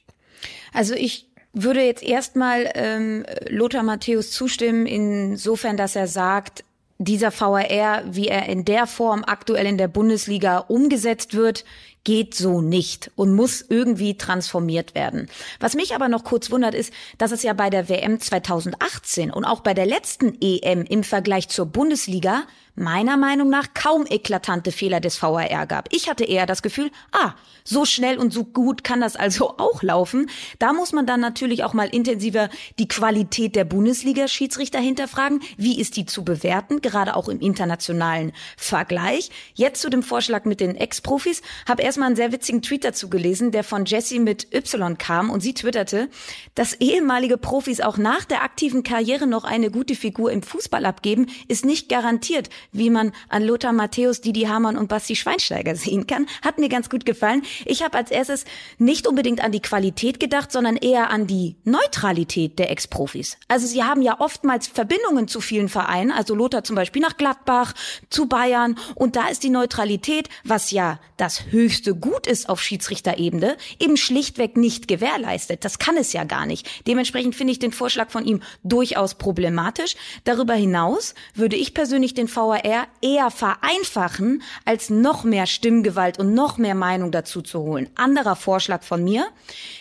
Also 0.72 0.94
ich 0.94 1.28
würde 1.52 1.82
jetzt 1.82 2.02
erstmal 2.02 2.70
ähm, 2.74 3.24
Lothar 3.48 3.84
Matthäus 3.84 4.32
zustimmen, 4.32 4.86
insofern, 4.86 5.76
dass 5.76 5.94
er 5.94 6.08
sagt, 6.08 6.64
dieser 6.98 7.30
VRR, 7.30 8.04
wie 8.10 8.28
er 8.28 8.48
in 8.48 8.64
der 8.64 8.86
Form 8.86 9.24
aktuell 9.24 9.66
in 9.66 9.78
der 9.78 9.88
Bundesliga 9.88 10.58
umgesetzt 10.58 11.34
wird, 11.34 11.64
geht 12.04 12.34
so 12.34 12.60
nicht 12.60 13.10
und 13.16 13.34
muss 13.34 13.64
irgendwie 13.68 14.16
transformiert 14.16 14.94
werden. 14.94 15.28
Was 15.58 15.74
mich 15.74 15.94
aber 15.94 16.08
noch 16.08 16.22
kurz 16.22 16.50
wundert, 16.50 16.74
ist, 16.74 16.92
dass 17.18 17.32
es 17.32 17.42
ja 17.42 17.54
bei 17.54 17.70
der 17.70 17.88
WM 17.88 18.20
2018 18.20 19.30
und 19.30 19.44
auch 19.44 19.60
bei 19.60 19.74
der 19.74 19.86
letzten 19.86 20.38
EM 20.40 20.84
im 20.84 21.02
Vergleich 21.02 21.48
zur 21.48 21.66
Bundesliga 21.66 22.44
meiner 22.76 23.16
Meinung 23.16 23.50
nach 23.50 23.68
kaum 23.74 24.04
eklatante 24.08 24.72
Fehler 24.72 25.00
des 25.00 25.22
VAR 25.22 25.66
gab. 25.66 25.88
Ich 25.92 26.08
hatte 26.08 26.24
eher 26.24 26.46
das 26.46 26.62
Gefühl, 26.62 26.90
ah, 27.12 27.34
so 27.62 27.84
schnell 27.84 28.18
und 28.18 28.32
so 28.32 28.44
gut 28.44 28.84
kann 28.84 29.00
das 29.00 29.16
also 29.16 29.50
auch 29.58 29.82
laufen. 29.82 30.28
Da 30.58 30.72
muss 30.72 30.92
man 30.92 31.06
dann 31.06 31.20
natürlich 31.20 31.64
auch 31.64 31.72
mal 31.72 31.88
intensiver 31.88 32.48
die 32.78 32.88
Qualität 32.88 33.56
der 33.56 33.64
Bundesliga-Schiedsrichter 33.64 34.80
hinterfragen. 34.80 35.40
Wie 35.56 35.80
ist 35.80 35.96
die 35.96 36.06
zu 36.06 36.24
bewerten, 36.24 36.80
gerade 36.80 37.16
auch 37.16 37.28
im 37.28 37.40
internationalen 37.40 38.32
Vergleich? 38.56 39.30
Jetzt 39.54 39.80
zu 39.80 39.88
dem 39.88 40.02
Vorschlag 40.02 40.44
mit 40.44 40.60
den 40.60 40.76
Ex-Profis. 40.76 41.42
Habe 41.68 41.82
erstmal 41.94 42.08
einen 42.08 42.16
sehr 42.16 42.32
witzigen 42.32 42.60
Tweet 42.60 42.82
dazu 42.82 43.08
gelesen, 43.08 43.52
der 43.52 43.62
von 43.62 43.84
Jessie 43.84 44.18
mit 44.18 44.52
Y 44.52 44.98
kam 44.98 45.30
und 45.30 45.42
sie 45.42 45.54
twitterte, 45.54 46.08
dass 46.56 46.74
ehemalige 46.74 47.38
Profis 47.38 47.80
auch 47.80 47.98
nach 47.98 48.24
der 48.24 48.42
aktiven 48.42 48.82
Karriere 48.82 49.28
noch 49.28 49.44
eine 49.44 49.70
gute 49.70 49.94
Figur 49.94 50.32
im 50.32 50.42
Fußball 50.42 50.86
abgeben, 50.86 51.26
ist 51.46 51.64
nicht 51.64 51.88
garantiert 51.88 52.50
wie 52.72 52.90
man 52.90 53.12
an 53.28 53.44
Lothar 53.44 53.72
Matthäus, 53.72 54.20
Didi 54.20 54.42
Hamann 54.42 54.76
und 54.76 54.88
Basti 54.88 55.14
Schweinsteiger 55.14 55.76
sehen 55.76 56.08
kann. 56.08 56.26
Hat 56.42 56.58
mir 56.58 56.68
ganz 56.68 56.90
gut 56.90 57.06
gefallen. 57.06 57.42
Ich 57.64 57.84
habe 57.84 57.96
als 57.96 58.10
erstes 58.10 58.44
nicht 58.78 59.06
unbedingt 59.06 59.40
an 59.40 59.52
die 59.52 59.62
Qualität 59.62 60.18
gedacht, 60.18 60.50
sondern 60.50 60.74
eher 60.74 61.10
an 61.10 61.28
die 61.28 61.54
Neutralität 61.62 62.58
der 62.58 62.72
Ex-Profis. 62.72 63.36
Also 63.46 63.68
sie 63.68 63.84
haben 63.84 64.02
ja 64.02 64.18
oftmals 64.18 64.66
Verbindungen 64.66 65.28
zu 65.28 65.40
vielen 65.40 65.68
Vereinen, 65.68 66.10
also 66.10 66.34
Lothar 66.34 66.64
zum 66.64 66.74
Beispiel 66.74 67.02
nach 67.02 67.16
Gladbach, 67.16 67.72
zu 68.10 68.26
Bayern 68.26 68.76
und 68.96 69.14
da 69.14 69.28
ist 69.28 69.44
die 69.44 69.50
Neutralität, 69.50 70.28
was 70.42 70.72
ja 70.72 70.98
das 71.16 71.52
höchste 71.52 71.83
Gut 71.92 72.26
ist 72.26 72.48
auf 72.48 72.62
Schiedsrichterebene, 72.62 73.56
eben 73.78 73.96
schlichtweg 73.96 74.56
nicht 74.56 74.88
gewährleistet. 74.88 75.64
Das 75.64 75.78
kann 75.78 75.96
es 75.96 76.12
ja 76.12 76.24
gar 76.24 76.46
nicht. 76.46 76.86
Dementsprechend 76.86 77.34
finde 77.34 77.52
ich 77.52 77.58
den 77.58 77.72
Vorschlag 77.72 78.10
von 78.10 78.24
ihm 78.24 78.40
durchaus 78.62 79.16
problematisch. 79.16 79.96
Darüber 80.24 80.54
hinaus 80.54 81.14
würde 81.34 81.56
ich 81.56 81.74
persönlich 81.74 82.14
den 82.14 82.34
VAR 82.34 82.62
eher 83.02 83.30
vereinfachen, 83.30 84.42
als 84.64 84.88
noch 84.88 85.24
mehr 85.24 85.46
Stimmgewalt 85.46 86.18
und 86.18 86.32
noch 86.32 86.56
mehr 86.58 86.74
Meinung 86.74 87.10
dazu 87.10 87.42
zu 87.42 87.60
holen. 87.60 87.90
Anderer 87.94 88.36
Vorschlag 88.36 88.82
von 88.82 89.04
mir. 89.04 89.26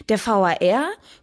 Der 0.10 0.20
VAR 0.20 0.58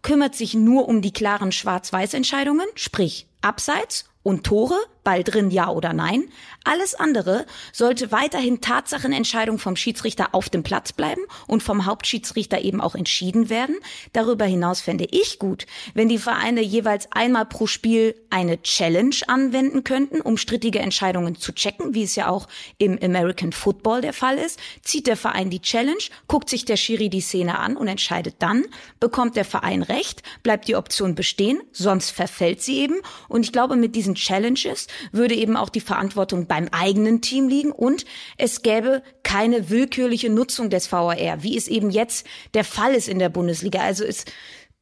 kümmert 0.02 0.34
sich 0.34 0.54
nur 0.54 0.88
um 0.88 1.02
die 1.02 1.12
klaren 1.12 1.52
Schwarz-Weiß-Entscheidungen, 1.52 2.66
sprich 2.74 3.26
Abseits 3.42 4.04
und 4.22 4.44
Tore, 4.44 4.78
Ball 5.10 5.24
drin, 5.24 5.50
ja 5.50 5.68
oder 5.70 5.92
nein. 5.92 6.28
Alles 6.62 6.94
andere 6.94 7.44
sollte 7.72 8.12
weiterhin 8.12 8.60
Tatsachenentscheidung 8.60 9.58
vom 9.58 9.74
Schiedsrichter 9.74 10.28
auf 10.36 10.48
dem 10.50 10.62
Platz 10.62 10.92
bleiben 10.92 11.22
und 11.48 11.64
vom 11.64 11.84
Hauptschiedsrichter 11.84 12.60
eben 12.60 12.80
auch 12.80 12.94
entschieden 12.94 13.50
werden. 13.50 13.74
Darüber 14.12 14.44
hinaus 14.44 14.80
fände 14.80 15.08
ich 15.10 15.40
gut, 15.40 15.66
wenn 15.94 16.08
die 16.08 16.18
Vereine 16.18 16.60
jeweils 16.60 17.10
einmal 17.10 17.44
pro 17.46 17.66
Spiel 17.66 18.14
eine 18.30 18.62
Challenge 18.62 19.16
anwenden 19.26 19.82
könnten, 19.82 20.20
um 20.20 20.36
strittige 20.36 20.78
Entscheidungen 20.78 21.34
zu 21.34 21.52
checken, 21.52 21.92
wie 21.94 22.04
es 22.04 22.14
ja 22.14 22.28
auch 22.28 22.46
im 22.78 22.96
American 23.02 23.50
Football 23.50 24.02
der 24.02 24.12
Fall 24.12 24.38
ist. 24.38 24.60
Zieht 24.82 25.08
der 25.08 25.16
Verein 25.16 25.50
die 25.50 25.62
Challenge, 25.62 26.04
guckt 26.28 26.48
sich 26.48 26.66
der 26.66 26.76
Schiri 26.76 27.08
die 27.08 27.20
Szene 27.20 27.58
an 27.58 27.76
und 27.76 27.88
entscheidet 27.88 28.36
dann, 28.38 28.64
bekommt 29.00 29.34
der 29.34 29.44
Verein 29.44 29.82
recht, 29.82 30.22
bleibt 30.44 30.68
die 30.68 30.76
Option 30.76 31.16
bestehen, 31.16 31.60
sonst 31.72 32.10
verfällt 32.10 32.62
sie 32.62 32.78
eben. 32.78 33.00
Und 33.28 33.44
ich 33.44 33.52
glaube, 33.52 33.74
mit 33.74 33.96
diesen 33.96 34.14
Challenges 34.14 34.86
würde 35.12 35.34
eben 35.34 35.56
auch 35.56 35.68
die 35.68 35.80
Verantwortung 35.80 36.46
beim 36.46 36.68
eigenen 36.72 37.20
Team 37.20 37.48
liegen 37.48 37.72
und 37.72 38.04
es 38.36 38.62
gäbe 38.62 39.02
keine 39.22 39.70
willkürliche 39.70 40.30
Nutzung 40.30 40.70
des 40.70 40.90
VAR, 40.90 41.42
wie 41.42 41.56
es 41.56 41.68
eben 41.68 41.90
jetzt 41.90 42.26
der 42.54 42.64
Fall 42.64 42.94
ist 42.94 43.08
in 43.08 43.18
der 43.18 43.28
Bundesliga. 43.28 43.80
Also 43.80 44.04
es 44.04 44.24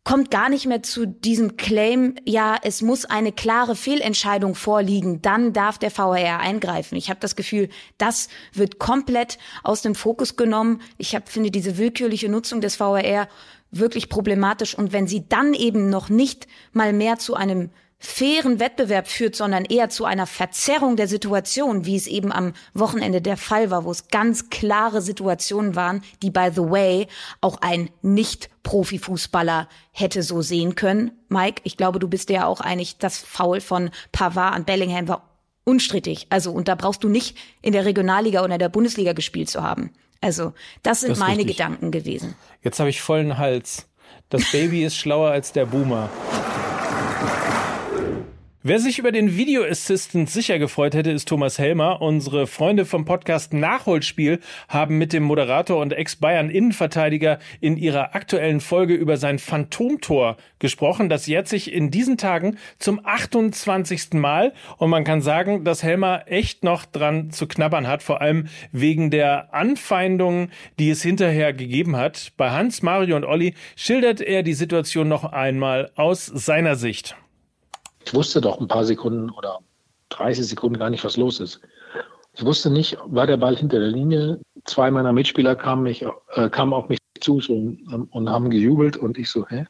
kommt 0.08 0.30
gar 0.30 0.48
nicht 0.48 0.64
mehr 0.64 0.82
zu 0.82 1.06
diesem 1.06 1.58
Claim, 1.58 2.14
ja, 2.24 2.56
es 2.62 2.80
muss 2.80 3.04
eine 3.04 3.30
klare 3.30 3.76
Fehlentscheidung 3.76 4.54
vorliegen, 4.54 5.20
dann 5.20 5.52
darf 5.52 5.76
der 5.76 5.94
VAR 5.94 6.40
eingreifen. 6.40 6.96
Ich 6.96 7.10
habe 7.10 7.20
das 7.20 7.36
Gefühl, 7.36 7.68
das 7.98 8.28
wird 8.54 8.78
komplett 8.78 9.36
aus 9.62 9.82
dem 9.82 9.94
Fokus 9.94 10.36
genommen. 10.36 10.80
Ich 10.96 11.14
hab, 11.14 11.28
finde 11.28 11.50
diese 11.50 11.76
willkürliche 11.76 12.30
Nutzung 12.30 12.62
des 12.62 12.80
VAR 12.80 13.28
wirklich 13.70 14.08
problematisch 14.08 14.74
und 14.74 14.94
wenn 14.94 15.06
sie 15.06 15.28
dann 15.28 15.52
eben 15.52 15.90
noch 15.90 16.08
nicht 16.08 16.46
mal 16.72 16.94
mehr 16.94 17.18
zu 17.18 17.34
einem 17.34 17.68
fairen 18.00 18.60
Wettbewerb 18.60 19.08
führt, 19.08 19.34
sondern 19.34 19.64
eher 19.64 19.88
zu 19.88 20.04
einer 20.04 20.26
Verzerrung 20.26 20.96
der 20.96 21.08
Situation, 21.08 21.84
wie 21.84 21.96
es 21.96 22.06
eben 22.06 22.30
am 22.30 22.52
Wochenende 22.72 23.20
der 23.20 23.36
Fall 23.36 23.70
war, 23.70 23.84
wo 23.84 23.90
es 23.90 24.08
ganz 24.08 24.50
klare 24.50 25.02
Situationen 25.02 25.74
waren, 25.74 26.02
die, 26.22 26.30
by 26.30 26.50
the 26.54 26.62
way, 26.62 27.08
auch 27.40 27.58
ein 27.60 27.90
Nicht-Profifußballer 28.02 29.68
hätte 29.90 30.22
so 30.22 30.42
sehen 30.42 30.76
können. 30.76 31.10
Mike, 31.28 31.62
ich 31.64 31.76
glaube, 31.76 31.98
du 31.98 32.08
bist 32.08 32.28
dir 32.28 32.34
ja 32.34 32.46
auch 32.46 32.60
einig, 32.60 32.98
das 32.98 33.18
Foul 33.18 33.60
von 33.60 33.90
Pavard 34.12 34.54
an 34.54 34.64
Bellingham 34.64 35.08
war 35.08 35.28
unstrittig. 35.64 36.28
Also, 36.30 36.52
und 36.52 36.68
da 36.68 36.76
brauchst 36.76 37.02
du 37.02 37.08
nicht 37.08 37.36
in 37.62 37.72
der 37.72 37.84
Regionalliga 37.84 38.44
oder 38.44 38.58
der 38.58 38.68
Bundesliga 38.68 39.12
gespielt 39.12 39.50
zu 39.50 39.62
haben. 39.62 39.92
Also, 40.20 40.52
das 40.82 41.00
sind 41.00 41.10
das 41.10 41.18
meine 41.18 41.38
richtig. 41.38 41.56
Gedanken 41.56 41.90
gewesen. 41.90 42.36
Jetzt 42.62 42.78
habe 42.78 42.90
ich 42.90 43.02
vollen 43.02 43.38
Hals. 43.38 43.88
Das 44.30 44.50
Baby 44.52 44.84
ist 44.84 44.96
schlauer 44.96 45.30
als 45.30 45.52
der 45.52 45.66
Boomer. 45.66 46.10
Wer 48.64 48.80
sich 48.80 48.98
über 48.98 49.12
den 49.12 49.36
Video 49.36 49.62
Assistant 49.62 50.28
sicher 50.28 50.58
gefreut 50.58 50.92
hätte, 50.92 51.12
ist 51.12 51.28
Thomas 51.28 51.60
Helmer. 51.60 52.02
Unsere 52.02 52.48
Freunde 52.48 52.86
vom 52.86 53.04
Podcast 53.04 53.52
Nachholspiel 53.52 54.40
haben 54.66 54.98
mit 54.98 55.12
dem 55.12 55.22
Moderator 55.22 55.80
und 55.80 55.92
Ex-Bayern-Innenverteidiger 55.92 57.38
in 57.60 57.76
ihrer 57.76 58.16
aktuellen 58.16 58.60
Folge 58.60 58.94
über 58.94 59.16
sein 59.16 59.38
Phantomtor 59.38 60.38
gesprochen. 60.58 61.08
Das 61.08 61.28
jährt 61.28 61.46
sich 61.46 61.72
in 61.72 61.92
diesen 61.92 62.18
Tagen 62.18 62.58
zum 62.80 63.00
28. 63.04 64.14
Mal 64.14 64.52
und 64.78 64.90
man 64.90 65.04
kann 65.04 65.22
sagen, 65.22 65.62
dass 65.62 65.84
Helmer 65.84 66.24
echt 66.26 66.64
noch 66.64 66.84
dran 66.84 67.30
zu 67.30 67.46
knabbern 67.46 67.86
hat, 67.86 68.02
vor 68.02 68.20
allem 68.20 68.48
wegen 68.72 69.12
der 69.12 69.54
Anfeindungen, 69.54 70.50
die 70.80 70.90
es 70.90 71.00
hinterher 71.00 71.52
gegeben 71.52 71.96
hat. 71.96 72.32
Bei 72.36 72.50
Hans, 72.50 72.82
Mario 72.82 73.14
und 73.14 73.24
Olli 73.24 73.54
schildert 73.76 74.20
er 74.20 74.42
die 74.42 74.54
Situation 74.54 75.06
noch 75.06 75.22
einmal 75.22 75.92
aus 75.94 76.26
seiner 76.26 76.74
Sicht. 76.74 77.14
Ich 78.04 78.14
wusste 78.14 78.40
doch 78.40 78.60
ein 78.60 78.68
paar 78.68 78.84
Sekunden 78.84 79.30
oder 79.30 79.58
30 80.10 80.46
Sekunden 80.46 80.78
gar 80.78 80.90
nicht, 80.90 81.04
was 81.04 81.16
los 81.16 81.40
ist. 81.40 81.60
Ich 82.34 82.44
wusste 82.44 82.70
nicht, 82.70 82.96
war 83.06 83.26
der 83.26 83.36
Ball 83.36 83.56
hinter 83.56 83.80
der 83.80 83.88
Linie. 83.88 84.40
Zwei 84.64 84.90
meiner 84.90 85.12
Mitspieler 85.12 85.56
kamen, 85.56 85.82
mich, 85.82 86.04
äh, 86.34 86.48
kamen 86.50 86.72
auf 86.72 86.88
mich 86.88 86.98
zu 87.20 87.40
so, 87.40 87.54
ähm, 87.54 88.08
und 88.10 88.28
haben 88.28 88.50
gejubelt 88.50 88.96
und 88.96 89.18
ich 89.18 89.30
so, 89.30 89.46
hä? 89.48 89.66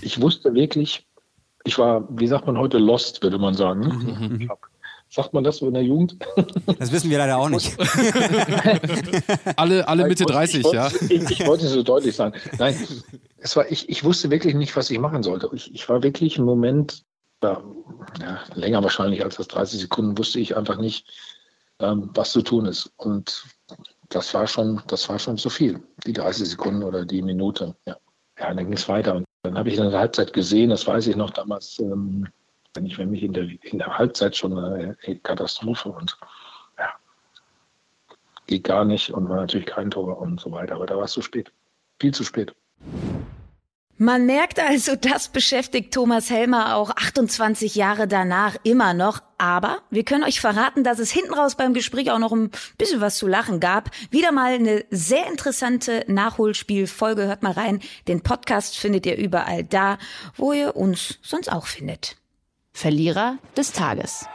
Ich 0.00 0.20
wusste 0.20 0.54
wirklich, 0.54 1.06
ich 1.64 1.78
war, 1.78 2.06
wie 2.10 2.26
sagt 2.26 2.46
man 2.46 2.56
heute, 2.56 2.78
lost, 2.78 3.22
würde 3.22 3.38
man 3.38 3.54
sagen. 3.54 3.80
Mhm. 3.80 4.50
Sagt 5.08 5.32
man 5.32 5.44
das 5.44 5.58
so 5.58 5.68
in 5.68 5.74
der 5.74 5.82
Jugend? 5.82 6.16
Das 6.78 6.90
wissen 6.90 7.08
wir 7.10 7.18
leider 7.18 7.38
auch 7.38 7.48
nicht. 7.48 7.76
alle, 9.56 9.86
alle 9.86 10.06
Mitte 10.08 10.24
30, 10.24 10.64
wollte, 10.64 10.76
ja. 10.76 10.88
Ich, 11.08 11.30
ich, 11.30 11.46
wollte 11.46 11.66
es 11.66 11.72
so 11.72 11.82
deutlich 11.82 12.16
sagen. 12.16 12.34
Nein, 12.58 12.76
es 13.38 13.56
war, 13.56 13.70
ich, 13.70 13.88
ich 13.88 14.02
wusste 14.02 14.30
wirklich 14.30 14.54
nicht, 14.54 14.74
was 14.76 14.90
ich 14.90 14.98
machen 14.98 15.22
sollte. 15.22 15.48
Ich, 15.52 15.72
ich 15.72 15.88
war 15.88 16.02
wirklich 16.02 16.38
im 16.38 16.44
Moment 16.44 17.04
ja, 17.42 18.40
länger 18.54 18.82
wahrscheinlich 18.82 19.22
als 19.22 19.36
das 19.36 19.48
30 19.48 19.80
Sekunden, 19.80 20.16
wusste 20.16 20.40
ich 20.40 20.56
einfach 20.56 20.76
nicht, 20.76 21.06
ähm, 21.80 22.10
was 22.14 22.32
zu 22.32 22.42
tun 22.42 22.66
ist. 22.66 22.92
Und 22.96 23.44
das 24.08 24.32
war 24.34 24.46
schon, 24.46 24.82
das 24.86 25.08
war 25.08 25.18
schon 25.18 25.38
zu 25.38 25.50
viel, 25.50 25.82
die 26.06 26.12
30 26.12 26.48
Sekunden 26.48 26.82
oder 26.82 27.04
die 27.04 27.22
Minute. 27.22 27.74
Ja, 27.86 27.96
ja 28.38 28.54
dann 28.54 28.64
ging 28.64 28.72
es 28.72 28.88
weiter. 28.88 29.16
Und 29.16 29.24
dann 29.42 29.58
habe 29.58 29.68
ich 29.68 29.76
in 29.76 29.90
der 29.90 29.98
Halbzeit 29.98 30.32
gesehen, 30.32 30.70
das 30.70 30.86
weiß 30.86 31.06
ich 31.06 31.16
noch 31.16 31.30
damals, 31.30 31.78
ähm, 31.80 32.28
wenn 32.74 32.86
ich 32.86 32.98
wenn 32.98 33.10
mich 33.10 33.22
in 33.22 33.32
der, 33.32 33.48
in 33.62 33.78
der 33.78 33.98
Halbzeit 33.98 34.36
schon 34.36 34.58
eine 34.58 34.96
Katastrophe 35.22 35.90
und 35.90 36.16
ja, 36.78 36.90
geht 38.46 38.64
gar 38.64 38.84
nicht 38.84 39.12
und 39.12 39.28
war 39.28 39.36
natürlich 39.36 39.66
kein 39.66 39.90
Tor 39.90 40.18
und 40.18 40.40
so 40.40 40.50
weiter. 40.50 40.74
Aber 40.76 40.86
da 40.86 40.96
war 40.96 41.04
es 41.04 41.12
zu 41.12 41.22
spät. 41.22 41.52
Viel 42.00 42.12
zu 42.12 42.24
spät. 42.24 42.54
Man 43.96 44.26
merkt 44.26 44.58
also, 44.58 44.96
das 44.96 45.28
beschäftigt 45.28 45.94
Thomas 45.94 46.28
Helmer 46.28 46.74
auch 46.76 46.90
28 46.90 47.76
Jahre 47.76 48.08
danach 48.08 48.56
immer 48.64 48.92
noch. 48.92 49.20
Aber 49.38 49.78
wir 49.90 50.04
können 50.04 50.24
euch 50.24 50.40
verraten, 50.40 50.82
dass 50.82 50.98
es 50.98 51.12
hinten 51.12 51.34
raus 51.34 51.54
beim 51.54 51.74
Gespräch 51.74 52.10
auch 52.10 52.18
noch 52.18 52.32
ein 52.32 52.50
bisschen 52.76 53.00
was 53.00 53.16
zu 53.16 53.28
lachen 53.28 53.60
gab. 53.60 53.90
Wieder 54.10 54.32
mal 54.32 54.54
eine 54.54 54.84
sehr 54.90 55.26
interessante 55.28 56.04
Nachholspielfolge. 56.08 57.26
Hört 57.26 57.42
mal 57.42 57.52
rein. 57.52 57.80
Den 58.08 58.22
Podcast 58.22 58.76
findet 58.76 59.06
ihr 59.06 59.16
überall 59.16 59.62
da, 59.62 59.98
wo 60.36 60.52
ihr 60.52 60.74
uns 60.76 61.18
sonst 61.22 61.52
auch 61.52 61.66
findet. 61.66 62.16
Verlierer 62.72 63.38
des 63.56 63.72
Tages. 63.72 64.26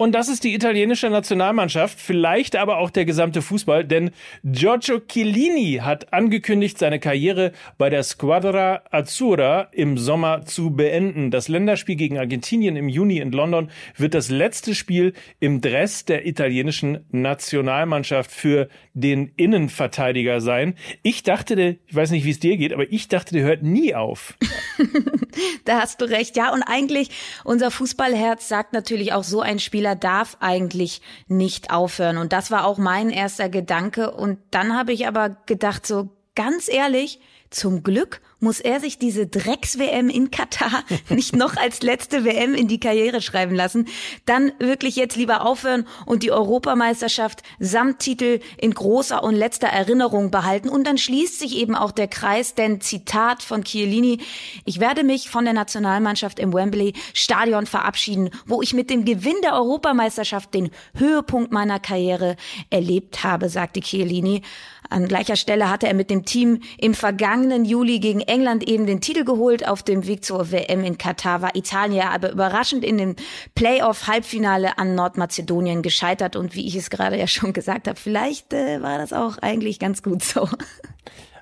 Und 0.00 0.12
das 0.12 0.30
ist 0.30 0.44
die 0.44 0.54
italienische 0.54 1.10
Nationalmannschaft, 1.10 2.00
vielleicht 2.00 2.56
aber 2.56 2.78
auch 2.78 2.88
der 2.88 3.04
gesamte 3.04 3.42
Fußball, 3.42 3.84
denn 3.84 4.12
Giorgio 4.42 4.98
Chiellini 4.98 5.80
hat 5.82 6.14
angekündigt, 6.14 6.78
seine 6.78 6.98
Karriere 6.98 7.52
bei 7.76 7.90
der 7.90 8.02
Squadra 8.02 8.80
Azzurra 8.90 9.68
im 9.72 9.98
Sommer 9.98 10.46
zu 10.46 10.70
beenden. 10.70 11.30
Das 11.30 11.48
Länderspiel 11.48 11.96
gegen 11.96 12.16
Argentinien 12.16 12.76
im 12.76 12.88
Juni 12.88 13.18
in 13.18 13.30
London 13.30 13.70
wird 13.94 14.14
das 14.14 14.30
letzte 14.30 14.74
Spiel 14.74 15.12
im 15.38 15.60
Dress 15.60 16.06
der 16.06 16.26
italienischen 16.26 17.04
Nationalmannschaft 17.10 18.30
für 18.30 18.70
den 18.94 19.30
Innenverteidiger 19.36 20.40
sein. 20.40 20.76
Ich 21.02 21.24
dachte, 21.24 21.76
ich 21.86 21.94
weiß 21.94 22.10
nicht, 22.12 22.24
wie 22.24 22.30
es 22.30 22.40
dir 22.40 22.56
geht, 22.56 22.72
aber 22.72 22.90
ich 22.90 23.08
dachte, 23.08 23.34
der 23.34 23.42
hört 23.42 23.62
nie 23.62 23.94
auf. 23.94 24.32
da 25.66 25.82
hast 25.82 26.00
du 26.00 26.06
recht. 26.06 26.38
Ja, 26.38 26.54
und 26.54 26.62
eigentlich 26.62 27.10
unser 27.44 27.70
Fußballherz 27.70 28.48
sagt 28.48 28.72
natürlich 28.72 29.12
auch 29.12 29.24
so 29.24 29.42
ein 29.42 29.58
Spieler 29.58 29.89
darf 29.94 30.36
eigentlich 30.40 31.02
nicht 31.28 31.70
aufhören. 31.70 32.18
Und 32.18 32.32
das 32.32 32.50
war 32.50 32.64
auch 32.64 32.78
mein 32.78 33.10
erster 33.10 33.48
Gedanke. 33.48 34.10
Und 34.10 34.38
dann 34.50 34.76
habe 34.76 34.92
ich 34.92 35.06
aber 35.06 35.36
gedacht, 35.46 35.86
so 35.86 36.10
ganz 36.34 36.68
ehrlich, 36.68 37.20
zum 37.50 37.82
Glück 37.82 38.20
muss 38.40 38.58
er 38.60 38.80
sich 38.80 38.98
diese 38.98 39.26
Drecks-WM 39.26 40.08
in 40.08 40.30
Katar 40.30 40.82
nicht 41.08 41.36
noch 41.36 41.56
als 41.56 41.82
letzte 41.82 42.24
WM 42.24 42.54
in 42.54 42.68
die 42.68 42.80
Karriere 42.80 43.20
schreiben 43.22 43.54
lassen. 43.54 43.86
Dann 44.26 44.52
wirklich 44.58 44.96
jetzt 44.96 45.16
lieber 45.16 45.46
aufhören 45.46 45.86
und 46.06 46.22
die 46.22 46.32
Europameisterschaft 46.32 47.42
samt 47.58 48.00
Titel 48.00 48.40
in 48.58 48.72
großer 48.72 49.22
und 49.22 49.34
letzter 49.34 49.68
Erinnerung 49.68 50.30
behalten. 50.30 50.68
Und 50.68 50.86
dann 50.86 50.98
schließt 50.98 51.38
sich 51.38 51.56
eben 51.56 51.74
auch 51.74 51.92
der 51.92 52.08
Kreis, 52.08 52.54
denn 52.54 52.80
Zitat 52.80 53.42
von 53.42 53.64
Chiellini, 53.64 54.18
ich 54.64 54.80
werde 54.80 55.04
mich 55.04 55.28
von 55.30 55.44
der 55.44 55.54
Nationalmannschaft 55.54 56.38
im 56.38 56.52
Wembley 56.52 56.94
Stadion 57.14 57.66
verabschieden, 57.66 58.30
wo 58.46 58.62
ich 58.62 58.74
mit 58.74 58.90
dem 58.90 59.04
Gewinn 59.04 59.36
der 59.42 59.54
Europameisterschaft 59.54 60.54
den 60.54 60.70
Höhepunkt 60.96 61.52
meiner 61.52 61.78
Karriere 61.78 62.36
erlebt 62.70 63.22
habe, 63.22 63.48
sagte 63.48 63.80
Chiellini. 63.80 64.42
An 64.90 65.06
gleicher 65.06 65.36
Stelle 65.36 65.70
hatte 65.70 65.86
er 65.86 65.94
mit 65.94 66.10
dem 66.10 66.24
Team 66.24 66.60
im 66.76 66.94
vergangenen 66.94 67.64
Juli 67.64 68.00
gegen 68.00 68.20
England 68.30 68.66
eben 68.66 68.86
den 68.86 69.00
Titel 69.00 69.24
geholt. 69.24 69.66
Auf 69.68 69.82
dem 69.82 70.06
Weg 70.06 70.24
zur 70.24 70.50
WM 70.52 70.84
in 70.84 70.96
Katar 70.96 71.42
war 71.42 71.56
Italien 71.56 72.06
aber 72.08 72.30
überraschend 72.30 72.84
in 72.84 72.96
dem 72.96 73.16
Playoff-Halbfinale 73.54 74.78
an 74.78 74.94
Nordmazedonien 74.94 75.82
gescheitert. 75.82 76.36
Und 76.36 76.54
wie 76.54 76.66
ich 76.66 76.76
es 76.76 76.88
gerade 76.88 77.18
ja 77.18 77.26
schon 77.26 77.52
gesagt 77.52 77.88
habe, 77.88 77.98
vielleicht 77.98 78.52
äh, 78.52 78.80
war 78.80 78.98
das 78.98 79.12
auch 79.12 79.38
eigentlich 79.38 79.78
ganz 79.78 80.02
gut 80.02 80.22
so. 80.22 80.48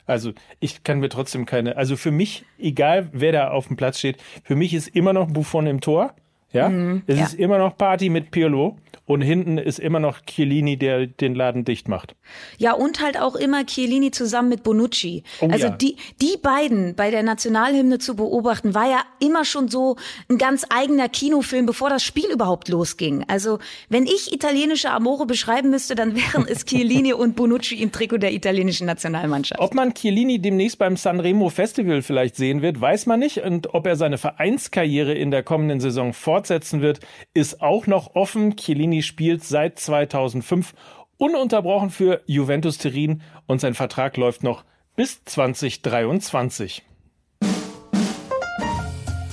Also 0.07 0.33
ich 0.59 0.83
kann 0.85 1.01
mir 1.01 1.11
trotzdem 1.11 1.45
keine, 1.45 1.77
also 1.77 1.95
für 1.97 2.11
mich, 2.11 2.45
egal 2.59 3.11
wer 3.13 3.31
da 3.31 3.51
auf 3.51 3.67
dem 3.67 3.77
Platz 3.77 3.99
steht, 3.99 4.17
für 4.43 4.57
mich 4.57 4.73
ist 4.73 4.89
immer 4.89 5.13
noch 5.13 5.29
Buffon 5.29 5.67
im 5.67 5.83
Tor. 5.83 6.15
Ja, 6.51 6.71
mhm, 6.71 7.03
es 7.07 7.19
ja. 7.19 7.25
ist 7.27 7.35
immer 7.35 7.59
noch 7.59 7.77
Party 7.77 8.09
mit 8.09 8.31
Pirlo 8.31 8.79
und 9.09 9.21
hinten 9.21 9.59
ist 9.59 9.79
immer 9.79 10.01
noch 10.01 10.21
Chiellini, 10.25 10.77
der 10.77 11.07
den 11.07 11.35
Laden 11.35 11.65
dicht 11.65 11.89
macht. 11.89 12.15
Ja, 12.57 12.73
und 12.73 13.01
halt 13.01 13.21
auch 13.21 13.37
immer 13.37 13.67
Chiellini 13.67 14.11
zusammen 14.11 14.49
mit 14.49 14.63
Bonucci. 14.63 15.23
Oh, 15.41 15.49
also 15.51 15.67
ja. 15.67 15.77
die, 15.77 15.97
die 16.23 16.37
beiden 16.41 16.95
bei 16.95 17.11
der 17.11 17.23
Nationalhymne 17.23 17.99
zu 17.99 18.17
beobachten, 18.17 18.75
war 18.75 18.89
ja 18.89 19.03
immer 19.21 19.45
schon 19.45 19.69
so 19.69 19.97
ein 20.31 20.39
ganz 20.39 20.65
eigener 20.71 21.09
Kinofilm, 21.09 21.67
bevor 21.67 21.91
das 21.91 22.03
Spiel 22.03 22.31
überhaupt 22.31 22.69
losging. 22.69 23.25
Also 23.29 23.59
wenn 23.89 24.07
ich 24.07 24.33
italienische 24.33 24.91
Amore 24.91 25.27
beschreiben 25.27 25.71
müsste, 25.71 25.95
dann 25.95 26.17
wären 26.17 26.47
es 26.49 26.65
Chiellini 26.65 27.13
und 27.13 27.37
Bonucci 27.37 27.77
im 27.83 27.93
Trikot 27.93 28.19
der 28.19 28.33
italienischen 28.33 28.87
Nationalmannschaft. 28.87 29.61
Ob 29.61 29.75
man 29.75 29.95
Chiellini 29.95 30.41
demnächst 30.41 30.79
beim 30.79 30.97
Sanremo 30.97 31.51
Festival 31.51 32.03
vielleicht 32.03 32.37
sehen 32.37 32.63
wird, 32.63 32.81
weiß 32.81 33.07
man 33.07 33.21
nicht. 33.21 33.43
Und 33.43 33.75
ob 33.75 33.87
er 33.87 33.97
seine 33.97 34.19
Vereinskarriere 34.19 35.15
in 35.15 35.31
der 35.31 35.43
kommenden 35.43 35.81
Saison 35.81 36.13
fort 36.13 36.39
fortsetzen 36.39 36.83
wird, 36.83 37.01
ist 37.35 37.61
auch 37.61 37.87
noch 37.89 38.15
offen. 38.15 38.57
Chiellini 38.57 38.98
spielt 39.03 39.45
seit 39.45 39.79
2005 39.79 40.75
ununterbrochen 41.17 41.91
für 41.91 42.23
Juventus 42.27 42.79
Turin 42.79 43.23
und 43.47 43.61
sein 43.61 43.75
Vertrag 43.75 44.17
läuft 44.17 44.43
noch 44.43 44.65
bis 44.97 45.25
2023. 45.25 46.83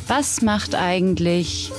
Was 0.07 0.41
macht 0.41 0.75
eigentlich 0.75 1.71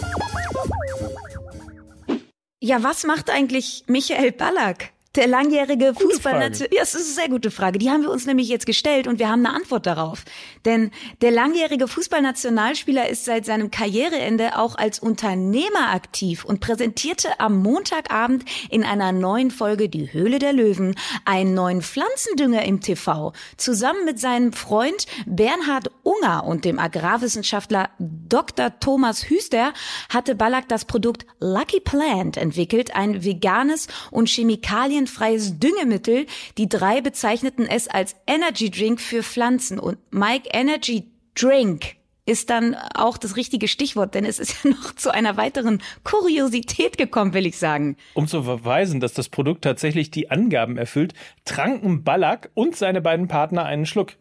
ja, 2.67 2.83
was 2.83 3.05
macht 3.05 3.31
eigentlich 3.31 3.85
Michael 3.87 4.33
Ballack? 4.33 4.93
Der 5.17 5.27
langjährige 5.27 5.95
Fußballnation. 5.95 6.69
Ja, 6.73 6.81
das 6.81 6.95
ist 6.95 7.07
eine 7.07 7.15
sehr 7.15 7.29
gute 7.31 7.51
Frage. 7.51 7.79
Die 7.79 7.91
haben 7.91 8.03
wir 8.03 8.11
uns 8.11 8.27
nämlich 8.27 8.49
jetzt 8.49 8.67
gestellt 8.67 9.07
und 9.07 9.19
wir 9.19 9.29
haben 9.29 9.45
eine 9.47 9.55
Antwort 9.55 9.87
darauf. 9.87 10.25
Denn 10.65 10.91
der 11.23 11.31
langjährige 11.31 11.89
Fußballnationalspieler 11.89 13.09
ist 13.09 13.25
seit 13.25 13.47
seinem 13.47 13.71
Karriereende 13.71 14.59
auch 14.59 14.77
als 14.77 14.99
Unternehmer 14.99 15.91
aktiv 15.93 16.45
und 16.45 16.61
präsentierte 16.61 17.41
am 17.41 17.63
Montagabend 17.63 18.45
in 18.71 18.85
einer 18.85 19.13
neuen 19.13 19.51
Folge 19.51 19.89
Die 19.89 20.13
Höhle 20.13 20.39
der 20.39 20.53
Löwen 20.53 20.95
einen 21.25 21.55
neuen 21.55 21.81
Pflanzendünger 21.81 22.65
im 22.65 22.81
TV. 22.81 23.33
Zusammen 23.57 24.05
mit 24.05 24.21
seinem 24.21 24.53
Freund 24.53 25.07
Bernhard 25.25 25.91
Unger 26.03 26.45
und 26.45 26.65
dem 26.65 26.79
Agrarwissenschaftler 26.79 27.89
Dr. 27.99 28.79
Thomas 28.81 29.31
Hüster 29.31 29.73
hatte 30.11 30.35
Ballack 30.35 30.69
das 30.69 30.85
Produkt 30.85 31.25
Lucky 31.41 31.81
Plant 31.81 32.37
entwickelt, 32.37 32.95
ein 32.95 33.25
veganes 33.25 33.89
und 34.11 34.29
Chemikalien 34.29 35.06
glutenfreies 35.07 35.59
Düngemittel. 35.59 36.27
Die 36.59 36.69
drei 36.69 37.01
bezeichneten 37.01 37.67
es 37.67 37.89
als 37.89 38.17
Energy 38.27 38.71
Drink 38.71 39.01
für 39.01 39.23
Pflanzen. 39.23 39.79
Und 39.79 39.99
Mike 40.11 40.49
Energy 40.53 41.05
Drink 41.35 41.97
ist 42.29 42.51
dann 42.51 42.75
auch 42.75 43.19
das 43.19 43.37
richtige 43.37 43.69
Stichwort, 43.69 44.15
denn 44.15 44.25
es 44.25 44.41
ist 44.41 44.65
ja 44.65 44.71
noch 44.83 44.95
zu 44.95 45.13
einer 45.13 45.37
weiteren 45.37 45.81
Kuriosität 46.03 46.99
gekommen, 46.99 47.35
will 47.35 47.47
ich 47.47 47.57
sagen. 47.57 47.97
Um 48.15 48.27
zu 48.27 48.43
verweisen, 48.43 48.99
dass 48.99 49.15
das 49.15 49.29
Produkt 49.29 49.63
tatsächlich 49.63 50.11
die 50.11 50.31
Angaben 50.31 50.77
erfüllt, 50.77 51.15
tranken 51.45 52.03
Ballack 52.03 52.51
und 52.55 52.75
seine 52.75 53.01
beiden 53.01 53.29
Partner 53.29 53.65
einen 53.65 53.87
Schluck. 53.87 54.15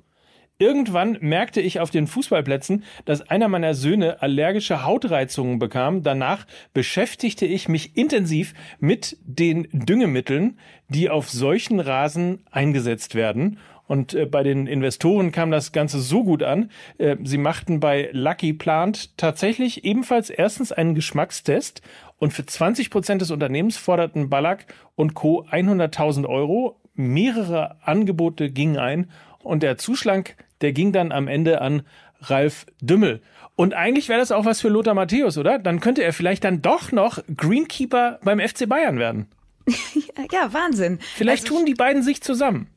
Irgendwann 0.57 1.17
merkte 1.19 1.59
ich 1.59 1.81
auf 1.81 1.89
den 1.89 2.07
Fußballplätzen, 2.07 2.83
dass 3.03 3.29
einer 3.29 3.49
meiner 3.49 3.73
Söhne 3.73 4.21
allergische 4.21 4.85
Hautreizungen 4.85 5.59
bekam. 5.59 6.01
Danach 6.01 6.47
beschäftigte 6.73 7.45
ich 7.45 7.67
mich 7.67 7.97
intensiv 7.97 8.53
mit 8.79 9.17
den 9.25 9.67
Düngemitteln, 9.73 10.57
die 10.87 11.09
auf 11.09 11.29
solchen 11.29 11.81
Rasen 11.81 12.39
eingesetzt 12.51 13.15
werden. 13.15 13.59
Und 13.87 14.13
äh, 14.13 14.25
bei 14.25 14.43
den 14.43 14.65
Investoren 14.65 15.33
kam 15.33 15.51
das 15.51 15.73
Ganze 15.73 15.99
so 15.99 16.23
gut 16.23 16.41
an. 16.41 16.71
Äh, 16.99 17.17
sie 17.23 17.37
machten 17.37 17.81
bei 17.81 18.09
Lucky 18.13 18.53
Plant 18.53 19.17
tatsächlich 19.17 19.83
ebenfalls 19.83 20.29
erstens 20.29 20.71
einen 20.71 20.95
Geschmackstest 20.95 21.81
und 22.17 22.31
für 22.31 22.45
20 22.45 22.89
Prozent 22.91 23.21
des 23.21 23.31
Unternehmens 23.31 23.75
forderten 23.75 24.29
Ballack 24.29 24.67
und 24.95 25.15
Co. 25.15 25.43
100.000 25.43 26.25
Euro. 26.25 26.79
Mehrere 26.93 27.75
Angebote 27.85 28.49
gingen 28.49 28.77
ein 28.77 29.11
und 29.45 29.63
der 29.63 29.77
Zuschlag, 29.77 30.35
der 30.61 30.73
ging 30.73 30.91
dann 30.91 31.11
am 31.11 31.27
Ende 31.27 31.61
an 31.61 31.83
Ralf 32.21 32.65
Dümmel. 32.81 33.21
Und 33.55 33.73
eigentlich 33.73 34.09
wäre 34.09 34.19
das 34.19 34.31
auch 34.31 34.45
was 34.45 34.61
für 34.61 34.69
Lothar 34.69 34.93
Matthäus, 34.93 35.37
oder? 35.37 35.59
Dann 35.59 35.79
könnte 35.79 36.03
er 36.03 36.13
vielleicht 36.13 36.43
dann 36.43 36.61
doch 36.61 36.91
noch 36.91 37.19
Greenkeeper 37.35 38.19
beim 38.23 38.39
FC 38.39 38.67
Bayern 38.67 38.99
werden. 38.99 39.27
ja, 40.31 40.53
Wahnsinn. 40.53 40.99
Vielleicht 41.15 41.45
also, 41.45 41.55
tun 41.55 41.65
die 41.65 41.73
beiden 41.73 42.03
sich 42.03 42.21
zusammen. 42.21 42.67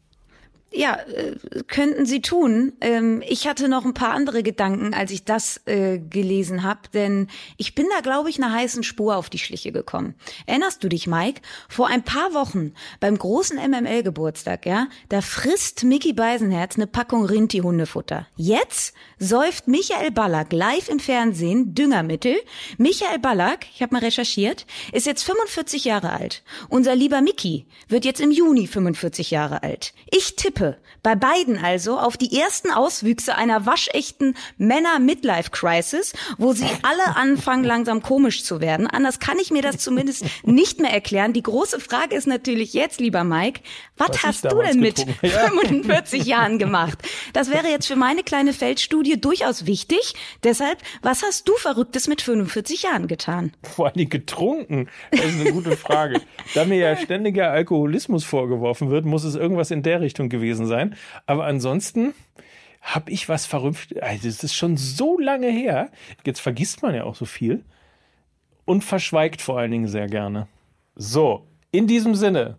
Ja, 0.70 0.96
äh, 0.96 1.34
könnten 1.66 2.04
sie 2.04 2.20
tun. 2.20 2.74
Ähm, 2.82 3.22
ich 3.26 3.48
hatte 3.48 3.68
noch 3.70 3.86
ein 3.86 3.94
paar 3.94 4.12
andere 4.12 4.42
Gedanken, 4.42 4.92
als 4.92 5.10
ich 5.10 5.24
das 5.24 5.62
äh, 5.64 5.98
gelesen 5.98 6.62
habe, 6.62 6.80
denn 6.92 7.28
ich 7.56 7.74
bin 7.74 7.86
da, 7.94 8.02
glaube 8.02 8.28
ich, 8.28 8.36
einer 8.36 8.52
heißen 8.52 8.82
Spur 8.82 9.16
auf 9.16 9.30
die 9.30 9.38
Schliche 9.38 9.72
gekommen. 9.72 10.14
Erinnerst 10.44 10.84
du 10.84 10.90
dich, 10.90 11.06
Mike? 11.06 11.40
Vor 11.70 11.86
ein 11.86 12.02
paar 12.02 12.34
Wochen 12.34 12.74
beim 13.00 13.16
großen 13.16 13.56
MML-Geburtstag, 13.56 14.66
ja, 14.66 14.88
da 15.08 15.22
frisst 15.22 15.84
Mickey 15.84 16.12
Beisenherz 16.12 16.76
eine 16.76 16.86
Packung 16.86 17.24
Rinti-Hundefutter. 17.24 18.26
Jetzt 18.36 18.92
säuft 19.18 19.68
Michael 19.68 20.10
Ballack 20.10 20.52
live 20.52 20.90
im 20.90 21.00
Fernsehen 21.00 21.74
Düngermittel. 21.74 22.36
Michael 22.76 23.20
Ballack, 23.20 23.66
ich 23.74 23.80
habe 23.80 23.94
mal 23.94 24.04
recherchiert, 24.04 24.66
ist 24.92 25.06
jetzt 25.06 25.22
45 25.22 25.86
Jahre 25.86 26.10
alt. 26.10 26.42
Unser 26.68 26.94
lieber 26.94 27.22
Mickey 27.22 27.64
wird 27.88 28.04
jetzt 28.04 28.20
im 28.20 28.30
Juni 28.30 28.66
45 28.66 29.30
Jahre 29.30 29.62
alt. 29.62 29.94
Ich 30.10 30.36
tippe 30.36 30.57
tippe 30.58 30.76
bei 31.02 31.14
beiden 31.14 31.58
also 31.58 31.98
auf 31.98 32.16
die 32.16 32.38
ersten 32.38 32.70
Auswüchse 32.70 33.34
einer 33.36 33.66
waschechten 33.66 34.34
Männer-Midlife-Crisis, 34.58 36.12
wo 36.36 36.52
sie 36.52 36.66
alle 36.82 37.16
anfangen 37.16 37.64
langsam 37.64 38.02
komisch 38.02 38.44
zu 38.44 38.60
werden. 38.60 38.86
Anders 38.86 39.20
kann 39.20 39.38
ich 39.38 39.50
mir 39.50 39.62
das 39.62 39.78
zumindest 39.78 40.24
nicht 40.44 40.80
mehr 40.80 40.92
erklären. 40.92 41.32
Die 41.32 41.42
große 41.42 41.80
Frage 41.80 42.16
ist 42.16 42.26
natürlich 42.26 42.74
jetzt, 42.74 43.00
lieber 43.00 43.24
Mike, 43.24 43.60
was, 43.96 44.08
was 44.10 44.22
hast 44.22 44.52
du 44.52 44.60
denn 44.60 44.80
mit 44.80 45.06
ja. 45.22 45.48
45 45.48 46.24
Jahren 46.24 46.58
gemacht? 46.58 46.98
Das 47.32 47.50
wäre 47.50 47.68
jetzt 47.68 47.86
für 47.86 47.96
meine 47.96 48.22
kleine 48.22 48.52
Feldstudie 48.52 49.20
durchaus 49.20 49.66
wichtig. 49.66 50.14
Deshalb, 50.42 50.78
was 51.02 51.22
hast 51.22 51.48
du 51.48 51.54
Verrücktes 51.54 52.08
mit 52.08 52.22
45 52.22 52.82
Jahren 52.82 53.06
getan? 53.06 53.52
Vor 53.62 53.86
allem 53.86 54.08
getrunken. 54.08 54.88
Das 55.10 55.24
ist 55.24 55.40
eine 55.40 55.52
gute 55.52 55.76
Frage. 55.76 56.20
da 56.54 56.64
mir 56.64 56.78
ja 56.78 56.96
ständiger 56.96 57.50
Alkoholismus 57.50 58.24
vorgeworfen 58.24 58.90
wird, 58.90 59.04
muss 59.06 59.24
es 59.24 59.36
irgendwas 59.36 59.70
in 59.70 59.82
der 59.82 60.00
Richtung 60.00 60.28
gewesen 60.28 60.47
sein. 60.54 60.96
Aber 61.26 61.44
ansonsten 61.44 62.14
habe 62.80 63.10
ich 63.10 63.28
was 63.28 63.46
verrückt. 63.46 64.00
Also, 64.02 64.28
das 64.28 64.44
ist 64.44 64.54
schon 64.54 64.76
so 64.76 65.18
lange 65.18 65.48
her. 65.48 65.90
Jetzt 66.24 66.40
vergisst 66.40 66.82
man 66.82 66.94
ja 66.94 67.04
auch 67.04 67.14
so 67.14 67.24
viel 67.24 67.64
und 68.64 68.84
verschweigt 68.84 69.42
vor 69.42 69.58
allen 69.58 69.70
Dingen 69.70 69.88
sehr 69.88 70.06
gerne. 70.06 70.48
So, 70.94 71.46
in 71.70 71.86
diesem 71.86 72.14
Sinne, 72.14 72.58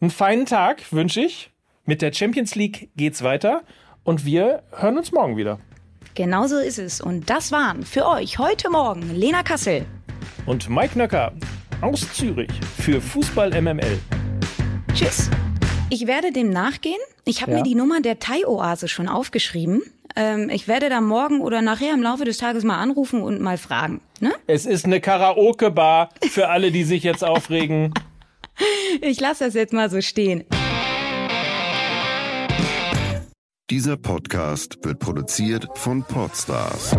einen 0.00 0.10
feinen 0.10 0.46
Tag 0.46 0.92
wünsche 0.92 1.20
ich. 1.20 1.50
Mit 1.86 2.00
der 2.00 2.12
Champions 2.12 2.54
League 2.54 2.90
geht's 2.96 3.22
weiter 3.22 3.62
und 4.04 4.24
wir 4.24 4.62
hören 4.72 4.96
uns 4.96 5.12
morgen 5.12 5.36
wieder. 5.36 5.58
Genau 6.14 6.46
so 6.46 6.58
ist 6.58 6.78
es. 6.78 7.00
Und 7.00 7.28
das 7.28 7.52
waren 7.52 7.84
für 7.84 8.06
euch 8.06 8.38
heute 8.38 8.70
Morgen 8.70 9.14
Lena 9.14 9.42
Kassel 9.42 9.84
und 10.46 10.68
Mike 10.70 10.96
Nöcker 10.96 11.32
aus 11.80 12.10
Zürich 12.12 12.52
für 12.80 13.00
Fußball 13.00 13.60
MML. 13.60 13.98
Tschüss. 14.94 15.30
Ich 15.90 16.06
werde 16.06 16.32
dem 16.32 16.50
nachgehen. 16.50 16.98
Ich 17.24 17.42
habe 17.42 17.52
ja. 17.52 17.58
mir 17.58 17.62
die 17.62 17.74
Nummer 17.74 18.00
der 18.00 18.18
Thai-Oase 18.18 18.88
schon 18.88 19.08
aufgeschrieben. 19.08 19.82
Ähm, 20.16 20.48
ich 20.50 20.68
werde 20.68 20.88
da 20.88 21.00
morgen 21.00 21.40
oder 21.40 21.62
nachher 21.62 21.92
im 21.92 22.02
Laufe 22.02 22.24
des 22.24 22.38
Tages 22.38 22.64
mal 22.64 22.78
anrufen 22.78 23.22
und 23.22 23.40
mal 23.40 23.58
fragen. 23.58 24.00
Ne? 24.20 24.32
Es 24.46 24.66
ist 24.66 24.84
eine 24.84 25.00
Karaoke-Bar 25.00 26.10
für 26.30 26.48
alle, 26.48 26.70
die 26.70 26.84
sich 26.84 27.02
jetzt 27.02 27.24
aufregen. 27.24 27.92
Ich 29.00 29.20
lasse 29.20 29.44
das 29.44 29.54
jetzt 29.54 29.72
mal 29.72 29.90
so 29.90 30.00
stehen. 30.00 30.44
Dieser 33.70 33.96
Podcast 33.96 34.78
wird 34.84 35.00
produziert 35.00 35.66
von 35.74 36.04
Podstars 36.04 36.96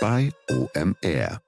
bei 0.00 0.30
OMR. 0.50 1.42